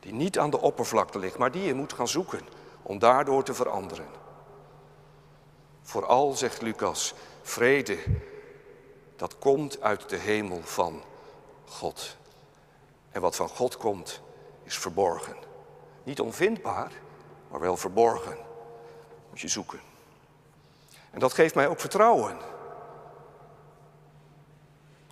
die 0.01 0.12
niet 0.12 0.38
aan 0.38 0.51
de 0.51 0.61
oppervlakte 0.61 1.19
ligt, 1.19 1.38
maar 1.38 1.51
die 1.51 1.62
je 1.62 1.75
moet 1.75 1.93
gaan 1.93 2.09
zoeken 2.09 2.41
om 2.83 2.99
daardoor 2.99 3.45
te 3.45 3.55
veranderen. 3.55 4.07
Vooral, 5.83 6.33
zegt 6.33 6.62
Lucas, 6.62 7.14
vrede, 7.43 7.99
dat 9.17 9.38
komt 9.38 9.81
uit 9.81 10.09
de 10.09 10.17
hemel 10.17 10.61
van 10.64 11.03
God. 11.64 12.17
En 13.18 13.24
wat 13.24 13.37
van 13.37 13.48
God 13.48 13.76
komt, 13.76 14.22
is 14.64 14.78
verborgen. 14.78 15.37
Niet 16.02 16.20
onvindbaar, 16.20 16.92
maar 17.50 17.61
wel 17.61 17.76
verborgen. 17.76 18.37
Moet 19.28 19.40
je 19.40 19.48
zoeken. 19.48 19.81
En 21.11 21.20
dat 21.20 21.33
geeft 21.33 21.54
mij 21.54 21.68
ook 21.68 21.81
vertrouwen. 21.81 22.38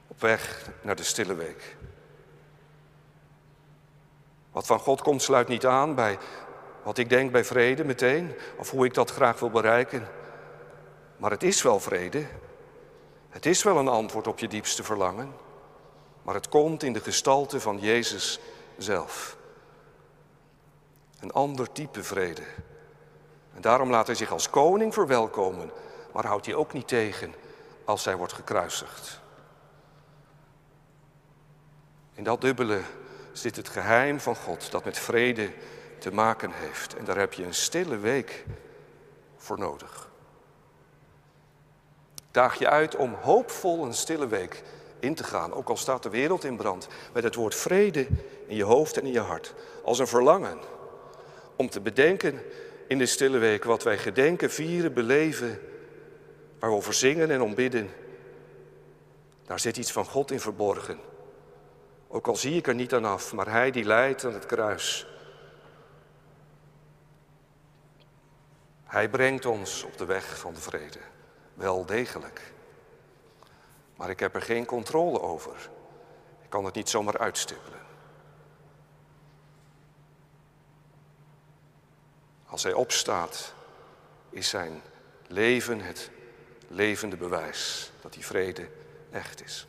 Op 0.07 0.21
weg 0.21 0.71
naar 0.83 0.97
de 0.97 1.03
stille 1.03 1.35
week. 1.35 1.77
Wat 4.51 4.67
van 4.67 4.79
God 4.79 5.03
komt 5.03 5.23
sluit 5.23 5.49
niet 5.49 5.67
aan 5.67 5.95
bij 5.95 6.19
wat 6.83 6.99
ik 6.99 7.09
denk 7.09 7.33
bij 7.33 7.45
vrede 7.45 7.85
meteen, 7.85 8.35
of 8.57 8.71
hoe 8.71 8.85
ik 8.85 8.95
dat 8.95 9.11
graag 9.11 9.39
wil 9.39 9.51
bereiken. 9.51 10.09
Maar 11.17 11.31
het 11.31 11.43
is 11.43 11.63
wel 11.63 11.81
vrede. 11.81 12.27
Het 13.29 13.47
is 13.47 13.63
wel 13.63 13.79
een 13.79 13.89
antwoord 13.89 14.27
op 14.27 14.39
je 14.39 14.49
diepste 14.49 14.83
verlangen. 14.83 15.46
Maar 16.27 16.35
het 16.35 16.49
komt 16.49 16.83
in 16.83 16.93
de 16.93 17.01
gestalte 17.01 17.61
van 17.61 17.79
Jezus 17.79 18.39
zelf. 18.79 19.37
Een 21.21 21.33
ander 21.33 21.73
type 21.73 22.03
vrede. 22.03 22.43
En 23.55 23.61
daarom 23.61 23.91
laat 23.91 24.07
hij 24.07 24.17
zich 24.17 24.33
als 24.33 24.51
koning 24.51 24.95
verwelkomen, 24.95 25.71
maar 26.13 26.27
houdt 26.27 26.47
hij 26.47 26.55
ook 26.55 26.73
niet 26.73 26.89
tegen 26.89 27.35
als 27.85 28.05
hij 28.05 28.17
wordt 28.17 28.33
gekruisigd. 28.33 29.21
In 32.15 32.25
dat 32.25 32.41
dubbele 32.41 32.81
zit 33.33 33.57
het 33.57 33.69
geheim 33.69 34.21
van 34.21 34.37
God 34.37 34.71
dat 34.71 34.85
met 34.85 34.99
vrede 34.99 35.53
te 35.99 36.13
maken 36.13 36.53
heeft. 36.53 36.97
En 36.97 37.05
daar 37.05 37.19
heb 37.19 37.33
je 37.33 37.45
een 37.45 37.55
stille 37.55 37.97
week 37.97 38.45
voor 39.37 39.59
nodig. 39.59 40.09
daag 42.31 42.59
je 42.59 42.69
uit 42.69 42.97
om 42.97 43.15
hoopvol 43.15 43.85
een 43.85 43.95
stille 43.95 44.27
week 44.27 44.63
in 45.01 45.15
te 45.15 45.25
gaan, 45.25 45.53
ook 45.53 45.69
al 45.69 45.77
staat 45.77 46.03
de 46.03 46.11
wereld 46.11 46.45
in 46.45 46.57
brand, 46.57 46.89
met 47.13 47.23
het 47.23 47.35
woord 47.35 47.55
vrede 47.55 48.07
in 48.47 48.57
je 48.57 48.65
hoofd 48.65 48.97
en 48.97 49.07
in 49.07 49.13
je 49.13 49.21
hart, 49.21 49.55
als 49.85 49.99
een 49.99 50.07
verlangen 50.07 50.59
om 51.57 51.71
te 51.71 51.81
bedenken 51.81 52.43
in 52.89 52.99
de 52.99 53.07
stille 53.07 53.39
week 53.39 53.65
wat 53.65 53.83
wij 53.83 53.99
gedenken, 53.99 54.51
vieren, 54.51 54.95
beleven, 54.95 55.61
waar 56.59 56.71
we 56.71 56.77
over 56.77 56.95
zingen 56.95 57.31
en 57.31 57.41
om 57.41 57.55
bidden. 57.55 57.91
Daar 59.45 59.61
zit 59.61 59.77
iets 59.77 59.93
van 59.93 60.05
God 60.05 60.31
in 60.31 60.41
verborgen. 60.41 60.99
Ook 62.09 62.27
al 62.27 62.37
zie 62.37 62.57
ik 62.57 62.67
er 62.67 62.75
niet 62.75 62.95
aan 62.95 63.05
af, 63.05 63.33
maar 63.33 63.51
Hij 63.51 63.71
die 63.71 63.85
leidt 63.85 64.25
aan 64.25 64.33
het 64.33 64.47
kruis. 64.47 65.07
Hij 68.85 69.09
brengt 69.09 69.47
ons 69.47 69.83
op 69.83 69.99
de 69.99 70.05
weg 70.05 70.39
van 70.39 70.55
de 70.55 70.61
vrede. 70.61 70.99
Wel 71.55 71.87
degelijk. 71.87 72.55
Maar 73.97 74.11
ik 74.11 74.21
heb 74.21 74.35
er 74.35 74.43
geen 74.43 74.65
controle 74.65 75.21
over. 75.21 75.71
Ik 76.43 76.51
kan 76.51 76.65
het 76.65 76.75
niet 76.75 76.89
zomaar 76.89 77.19
uitstippelen. 77.19 77.81
Als 82.47 82.63
hij 82.63 82.73
opstaat, 82.73 83.55
is 84.31 84.49
zijn 84.49 84.83
leven 85.27 85.81
het 85.81 86.11
levende 86.69 87.17
bewijs 87.17 87.93
dat 88.01 88.13
die 88.13 88.27
vrede 88.27 88.69
echt 89.11 89.45
is. 89.45 89.67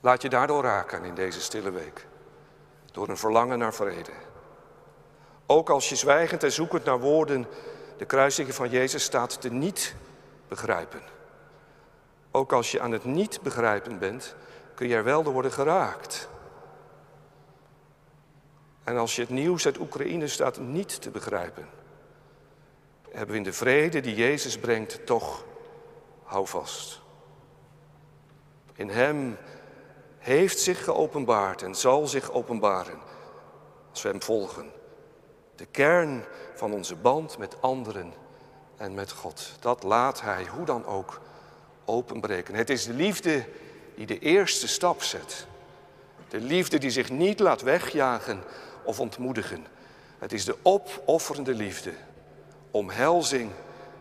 Laat 0.00 0.22
je 0.22 0.28
daardoor 0.28 0.62
raken 0.62 1.04
in 1.04 1.14
deze 1.14 1.40
stille 1.40 1.70
week, 1.70 2.06
door 2.92 3.08
een 3.08 3.16
verlangen 3.16 3.58
naar 3.58 3.74
vrede. 3.74 4.12
Ook 5.46 5.70
als 5.70 5.88
je 5.88 5.96
zwijgend 5.96 6.42
en 6.42 6.52
zoekend 6.52 6.84
naar 6.84 7.00
woorden 7.00 7.46
de 7.96 8.04
kruisiging 8.04 8.54
van 8.54 8.70
Jezus 8.70 9.04
staat 9.04 9.40
te 9.40 9.50
niet 9.50 9.94
begrijpen. 10.48 11.02
Ook 12.30 12.52
als 12.52 12.70
je 12.70 12.80
aan 12.80 12.92
het 12.92 13.04
niet 13.04 13.40
begrijpen 13.42 13.98
bent, 13.98 14.34
kun 14.74 14.88
je 14.88 14.94
er 14.94 15.04
wel 15.04 15.22
door 15.22 15.32
worden 15.32 15.52
geraakt. 15.52 16.28
En 18.84 18.96
als 18.96 19.16
je 19.16 19.20
het 19.22 19.30
nieuws 19.30 19.66
uit 19.66 19.78
Oekraïne 19.78 20.28
staat 20.28 20.58
niet 20.58 21.02
te 21.02 21.10
begrijpen, 21.10 21.68
hebben 23.10 23.30
we 23.30 23.36
in 23.36 23.42
de 23.42 23.52
vrede 23.52 24.00
die 24.00 24.14
Jezus 24.14 24.58
brengt 24.58 25.06
toch 25.06 25.44
houvast. 26.22 27.00
In 28.74 28.88
Hem 28.88 29.36
heeft 30.18 30.58
zich 30.58 30.84
geopenbaard 30.84 31.62
en 31.62 31.74
zal 31.74 32.06
zich 32.06 32.30
openbaren 32.30 32.98
als 33.90 34.02
we 34.02 34.08
Hem 34.08 34.22
volgen. 34.22 34.70
De 35.56 35.66
kern 35.66 36.24
van 36.54 36.72
onze 36.72 36.96
band 36.96 37.38
met 37.38 37.62
anderen 37.62 38.12
en 38.76 38.94
met 38.94 39.12
God. 39.12 39.52
Dat 39.60 39.82
laat 39.82 40.20
Hij, 40.20 40.46
hoe 40.46 40.64
dan 40.64 40.86
ook, 40.86 41.20
openbreken. 41.90 42.54
Het 42.54 42.70
is 42.70 42.84
de 42.84 42.94
liefde 42.94 43.44
die 43.94 44.06
de 44.06 44.18
eerste 44.18 44.68
stap 44.68 45.02
zet. 45.02 45.46
De 46.28 46.40
liefde 46.40 46.78
die 46.78 46.90
zich 46.90 47.10
niet 47.10 47.40
laat 47.40 47.62
wegjagen 47.62 48.42
of 48.82 49.00
ontmoedigen. 49.00 49.66
Het 50.18 50.32
is 50.32 50.44
de 50.44 50.56
opofferende 50.62 51.54
liefde, 51.54 51.92
omhelzing 52.70 53.50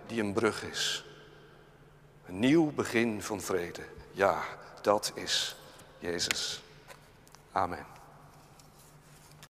die 0.08 0.22
een 0.22 0.34
brug 0.34 0.64
is. 0.64 1.06
Een 2.26 2.40
nieuw 2.40 2.72
begin 2.72 3.22
van 3.22 3.42
vrede. 3.42 3.82
Ja, 4.12 4.44
dat 4.82 5.12
is 5.16 5.56
Jezus. 6.00 6.62
Amen. 7.52 7.99